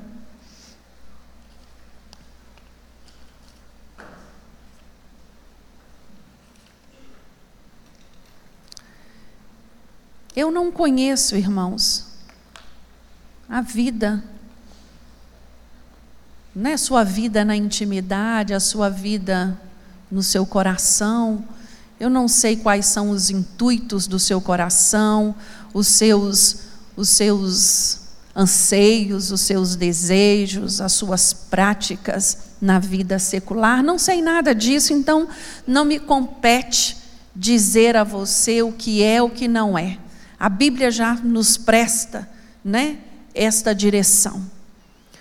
Eu 10.36 10.50
não 10.50 10.72
conheço, 10.72 11.36
irmãos, 11.36 12.06
a 13.48 13.62
vida, 13.62 14.24
não 16.56 16.72
é 16.72 16.78
sua 16.78 17.04
vida 17.04 17.46
na 17.46 17.56
intimidade, 17.56 18.54
a 18.54 18.60
sua 18.60 18.90
vida 18.90 19.60
no 20.10 20.24
seu 20.24 20.46
coração. 20.46 21.44
Eu 22.00 22.10
não 22.10 22.28
sei 22.28 22.56
quais 22.56 22.88
são 22.88 23.12
os 23.12 23.30
intuitos 23.30 24.08
do 24.08 24.18
seu 24.18 24.42
coração, 24.42 25.36
os 25.74 25.88
seus, 25.88 26.58
os 26.96 27.10
seus 27.10 28.00
anseios, 28.36 29.32
os 29.32 29.42
seus 29.42 29.76
desejos, 29.76 30.82
as 30.82 30.94
suas 30.94 31.32
práticas 31.34 32.38
na 32.60 32.80
vida 32.80 33.20
secular. 33.20 33.84
Não 33.84 34.00
sei 34.00 34.22
nada 34.22 34.56
disso, 34.56 34.94
então 34.94 35.28
não 35.68 35.86
me 35.86 36.00
compete 36.00 36.98
dizer 37.36 37.96
a 37.96 38.04
você 38.04 38.64
o 38.64 38.72
que 38.72 39.04
é 39.04 39.22
o 39.22 39.30
que 39.30 39.48
não 39.48 39.78
é. 39.78 40.00
A 40.44 40.50
Bíblia 40.50 40.92
já 40.92 41.14
nos 41.14 41.56
presta, 41.56 42.30
né, 42.66 42.98
esta 43.34 43.74
direção. 43.74 44.46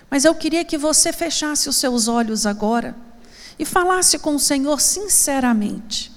Mas 0.09 0.25
eu 0.25 0.35
queria 0.35 0.65
que 0.65 0.77
você 0.77 1.13
fechasse 1.13 1.69
os 1.69 1.77
seus 1.77 2.09
olhos 2.09 2.45
agora 2.45 2.93
e 3.57 3.63
falasse 3.63 4.19
com 4.19 4.35
o 4.35 4.39
Senhor 4.39 4.81
sinceramente. 4.81 6.11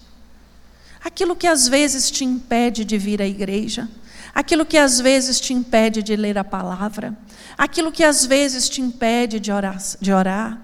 Aquilo 1.05 1.37
que 1.37 1.47
às 1.47 1.69
vezes 1.69 2.11
te 2.11 2.25
impede 2.25 2.85
de 2.85 2.99
vir 2.99 3.23
à 3.23 3.27
igreja, 3.29 3.89
aquilo 4.35 4.67
que 4.67 4.77
às 4.77 5.01
vezes 5.01 5.39
te 5.39 5.55
impede 5.55 6.03
de 6.03 6.17
ler 6.17 6.37
a 6.37 6.43
palavra, 6.43 7.17
aquilo 7.57 7.93
que 7.93 8.03
às 8.03 8.27
vezes 8.27 8.69
te 8.69 8.81
impede 8.81 9.39
de 9.39 9.53
orar, 9.53 9.81
de 10.01 10.13
orar 10.13 10.61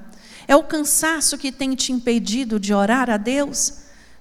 é 0.49 0.57
o 0.57 0.65
cansaço 0.65 1.39
que 1.39 1.53
tem 1.53 1.77
te 1.77 1.93
impedido 1.93 2.59
de 2.59 2.75
orar 2.75 3.09
a 3.09 3.19
Deus. 3.19 3.75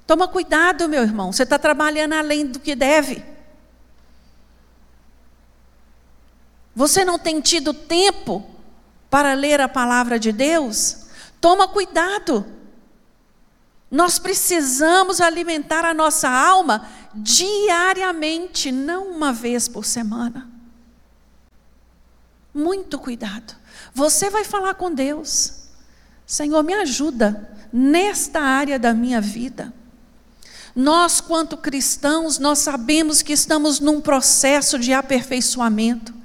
Toma 0.06 0.28
cuidado, 0.28 0.88
meu 0.88 1.02
irmão, 1.02 1.32
você 1.34 1.42
está 1.42 1.58
trabalhando 1.58 2.14
além 2.14 2.46
do 2.46 2.60
que 2.60 2.76
deve. 2.76 3.32
Você 6.82 7.06
não 7.06 7.20
tem 7.20 7.40
tido 7.40 7.76
tempo 7.76 8.44
para 9.08 9.36
ler 9.36 9.62
a 9.62 9.70
palavra 9.70 10.18
de 10.18 10.32
Deus? 10.32 11.06
Toma 11.40 11.68
cuidado. 11.68 12.44
Nós 13.92 14.18
precisamos 14.18 15.22
alimentar 15.22 15.86
a 15.86 15.94
nossa 15.94 16.28
alma 16.28 16.90
diariamente, 17.14 18.72
não 18.72 19.12
uma 19.12 19.32
vez 19.32 19.68
por 19.68 19.86
semana. 19.86 20.50
Muito 22.52 22.98
cuidado. 22.98 23.56
Você 23.94 24.32
vai 24.32 24.44
falar 24.44 24.74
com 24.74 24.92
Deus. 24.92 25.68
Senhor, 26.26 26.64
me 26.64 26.74
ajuda 26.74 27.48
nesta 27.72 28.42
área 28.42 28.80
da 28.80 28.92
minha 28.92 29.22
vida. 29.22 29.72
Nós, 30.76 31.22
quanto 31.22 31.58
cristãos, 31.58 32.40
nós 32.40 32.58
sabemos 32.58 33.22
que 33.22 33.34
estamos 33.34 33.80
num 33.80 34.02
processo 34.02 34.80
de 34.80 34.92
aperfeiçoamento 34.94 36.22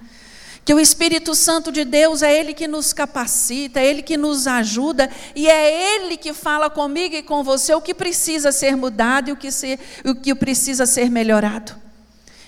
que 0.66 0.74
o 0.74 0.80
Espírito 0.80 1.32
Santo 1.32 1.70
de 1.70 1.84
Deus 1.84 2.22
é 2.22 2.40
Ele 2.40 2.52
que 2.52 2.66
nos 2.66 2.92
capacita, 2.92 3.78
é 3.78 3.86
Ele 3.86 4.02
que 4.02 4.16
nos 4.16 4.48
ajuda, 4.48 5.08
e 5.32 5.46
é 5.46 5.94
Ele 5.94 6.16
que 6.16 6.32
fala 6.32 6.68
comigo 6.68 7.14
e 7.14 7.22
com 7.22 7.44
você 7.44 7.72
o 7.72 7.80
que 7.80 7.94
precisa 7.94 8.50
ser 8.50 8.76
mudado 8.76 9.28
e 9.28 9.32
o 9.32 9.36
que, 9.36 9.52
ser, 9.52 9.78
o 10.04 10.12
que 10.12 10.34
precisa 10.34 10.84
ser 10.84 11.08
melhorado. 11.08 11.72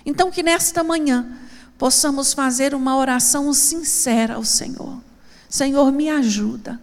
Então, 0.05 0.33
que 0.33 0.43
nesta 0.43 0.83
manhã 0.83 1.29
possamos 1.79 2.33
fazer 2.33 2.75
uma 2.75 2.97
oração 2.97 3.53
sincera 3.53 4.35
ao 4.35 4.43
Senhor. 4.43 5.01
Senhor, 5.49 5.93
me 5.93 6.11
ajuda. 6.11 6.81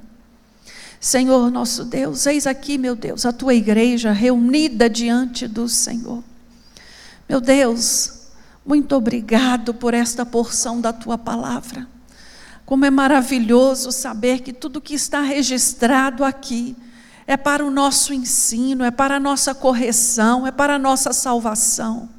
Senhor 1.01 1.51
nosso 1.51 1.83
Deus, 1.83 2.25
eis 2.27 2.47
aqui, 2.47 2.77
meu 2.77 2.95
Deus, 2.95 3.25
a 3.25 3.33
tua 3.33 3.53
igreja 3.53 4.13
reunida 4.13 4.89
diante 4.89 5.49
do 5.49 5.67
Senhor. 5.67 6.23
Meu 7.27 7.41
Deus, 7.41 8.14
muito 8.65 8.95
obrigado 8.95 9.73
por 9.75 9.93
esta 9.93 10.25
porção 10.25 10.81
da 10.81 10.91
tua 10.91 11.17
palavra. 11.17 11.87
Como 12.65 12.83
é 12.83 12.89
maravilhoso 12.89 13.91
saber 13.91 14.39
que 14.39 14.51
tudo 14.51 14.81
que 14.81 14.95
está 14.95 15.21
registrado 15.21 16.23
aqui 16.23 16.75
é 17.27 17.37
para 17.37 17.63
o 17.63 17.69
nosso 17.69 18.11
ensino, 18.11 18.83
é 18.83 18.89
para 18.89 19.17
a 19.17 19.19
nossa 19.19 19.53
correção, 19.53 20.47
é 20.47 20.51
para 20.51 20.75
a 20.75 20.79
nossa 20.79 21.13
salvação. 21.13 22.09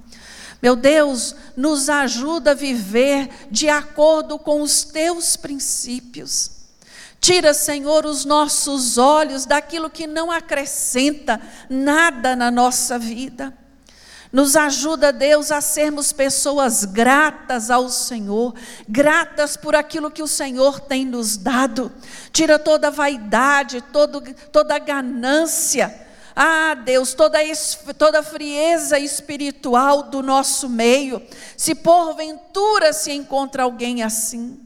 Meu 0.62 0.76
Deus, 0.76 1.34
nos 1.56 1.88
ajuda 1.88 2.52
a 2.52 2.54
viver 2.54 3.28
de 3.50 3.68
acordo 3.68 4.38
com 4.38 4.62
os 4.62 4.84
teus 4.84 5.36
princípios. 5.36 6.52
Tira, 7.20 7.52
Senhor, 7.52 8.06
os 8.06 8.24
nossos 8.24 8.98
olhos 8.98 9.46
daquilo 9.46 9.90
que 9.90 10.06
não 10.06 10.30
acrescenta 10.30 11.40
nada 11.68 12.36
na 12.36 12.52
nossa 12.52 12.98
vida. 12.98 13.52
Nos 14.36 14.54
ajuda, 14.54 15.14
Deus, 15.14 15.50
a 15.50 15.62
sermos 15.62 16.12
pessoas 16.12 16.84
gratas 16.84 17.70
ao 17.70 17.88
Senhor, 17.88 18.54
gratas 18.86 19.56
por 19.56 19.74
aquilo 19.74 20.10
que 20.10 20.22
o 20.22 20.28
Senhor 20.28 20.78
tem 20.78 21.06
nos 21.06 21.38
dado. 21.38 21.90
Tira 22.32 22.58
toda 22.58 22.88
a 22.88 22.90
vaidade, 22.90 23.80
todo, 23.80 24.22
toda 24.52 24.78
ganância. 24.78 26.06
Ah, 26.36 26.74
Deus, 26.74 27.14
toda, 27.14 27.38
toda 27.96 28.22
frieza 28.22 28.98
espiritual 28.98 30.02
do 30.02 30.22
nosso 30.22 30.68
meio. 30.68 31.22
Se 31.56 31.74
porventura 31.74 32.92
se 32.92 33.12
encontra 33.12 33.62
alguém 33.62 34.02
assim. 34.02 34.60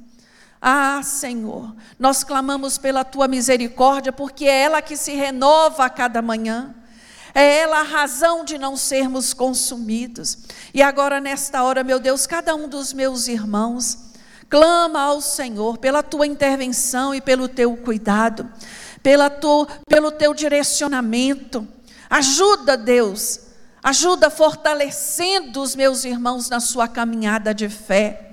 Ah, 0.60 1.00
Senhor, 1.04 1.72
nós 1.96 2.24
clamamos 2.24 2.76
pela 2.76 3.04
tua 3.04 3.28
misericórdia, 3.28 4.12
porque 4.12 4.46
é 4.46 4.62
ela 4.62 4.82
que 4.82 4.96
se 4.96 5.12
renova 5.12 5.84
a 5.84 5.90
cada 5.90 6.20
manhã. 6.20 6.74
É 7.34 7.58
ela 7.58 7.80
a 7.80 7.84
razão 7.84 8.44
de 8.44 8.58
não 8.58 8.76
sermos 8.76 9.32
consumidos. 9.32 10.38
E 10.74 10.82
agora, 10.82 11.20
nesta 11.20 11.62
hora, 11.62 11.84
meu 11.84 12.00
Deus, 12.00 12.26
cada 12.26 12.54
um 12.54 12.68
dos 12.68 12.92
meus 12.92 13.28
irmãos 13.28 14.10
clama 14.48 15.00
ao 15.00 15.20
Senhor 15.20 15.78
pela 15.78 16.02
tua 16.02 16.26
intervenção 16.26 17.14
e 17.14 17.20
pelo 17.20 17.46
teu 17.48 17.76
cuidado, 17.76 18.50
pela 19.02 19.30
tu, 19.30 19.66
pelo 19.88 20.10
teu 20.10 20.34
direcionamento. 20.34 21.66
Ajuda, 22.10 22.76
Deus, 22.76 23.40
ajuda 23.80 24.28
fortalecendo 24.28 25.62
os 25.62 25.76
meus 25.76 26.04
irmãos 26.04 26.50
na 26.50 26.58
sua 26.58 26.88
caminhada 26.88 27.54
de 27.54 27.68
fé. 27.68 28.26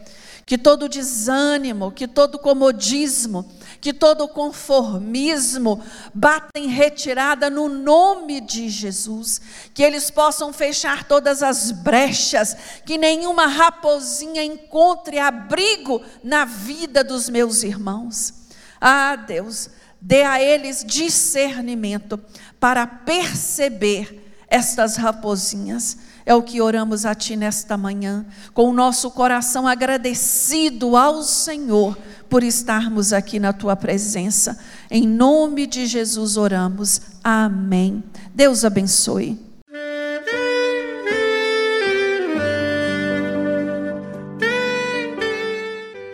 Que 0.43 0.57
todo 0.57 0.89
desânimo, 0.89 1.91
que 1.91 2.07
todo 2.07 2.39
comodismo, 2.39 3.45
que 3.79 3.93
todo 3.93 4.27
conformismo 4.27 5.83
bata 6.13 6.49
em 6.55 6.67
retirada 6.67 7.49
no 7.49 7.69
nome 7.69 8.41
de 8.41 8.69
Jesus, 8.69 9.41
que 9.73 9.83
eles 9.83 10.09
possam 10.09 10.51
fechar 10.51 11.03
todas 11.05 11.43
as 11.43 11.71
brechas, 11.71 12.55
que 12.85 12.97
nenhuma 12.97 13.47
raposinha 13.47 14.43
encontre 14.43 15.19
abrigo 15.19 16.01
na 16.23 16.45
vida 16.45 17.03
dos 17.03 17.29
meus 17.29 17.63
irmãos. 17.63 18.33
Ah, 18.79 19.15
Deus, 19.15 19.69
dê 20.01 20.23
a 20.23 20.41
eles 20.41 20.83
discernimento 20.85 22.19
para 22.59 22.85
perceber 22.85 24.23
estas 24.49 24.95
raposinhas 24.95 25.97
é 26.27 26.35
o 26.35 26.43
que 26.43 26.59
oramos 26.59 27.05
a 27.05 27.15
Ti 27.15 27.37
nesta 27.37 27.77
manhã, 27.77 28.25
com 28.53 28.69
o 28.69 28.73
nosso 28.73 29.09
coração 29.11 29.65
agradecido 29.65 30.97
ao 30.97 31.23
Senhor 31.23 31.97
por 32.29 32.43
estarmos 32.43 33.13
aqui 33.13 33.39
na 33.39 33.53
Tua 33.53 33.75
presença. 33.75 34.59
Em 34.89 35.07
nome 35.07 35.65
de 35.65 35.85
Jesus 35.85 36.37
oramos. 36.37 37.01
Amém. 37.23 38.03
Deus 38.33 38.63
abençoe. 38.65 39.37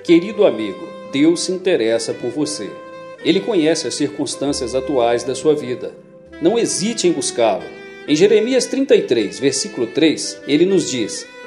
Querido 0.04 0.46
amigo, 0.46 0.88
Deus 1.12 1.44
se 1.44 1.52
interessa 1.52 2.14
por 2.14 2.32
você. 2.32 2.70
Ele 3.24 3.40
conhece 3.40 3.88
as 3.88 3.96
circunstâncias 3.96 4.76
atuais 4.76 5.24
da 5.24 5.34
sua 5.34 5.56
vida. 5.56 5.94
Não 6.42 6.60
hesite 6.60 7.08
em 7.08 7.14
buscá-lo 7.14 7.64
em 8.06 8.18
Jeremias 8.18 8.66
33, 8.66 9.40
versículo 9.40 9.88
3, 9.88 10.42
ele 10.46 10.66
nos 10.66 10.92
diz: 10.92 11.26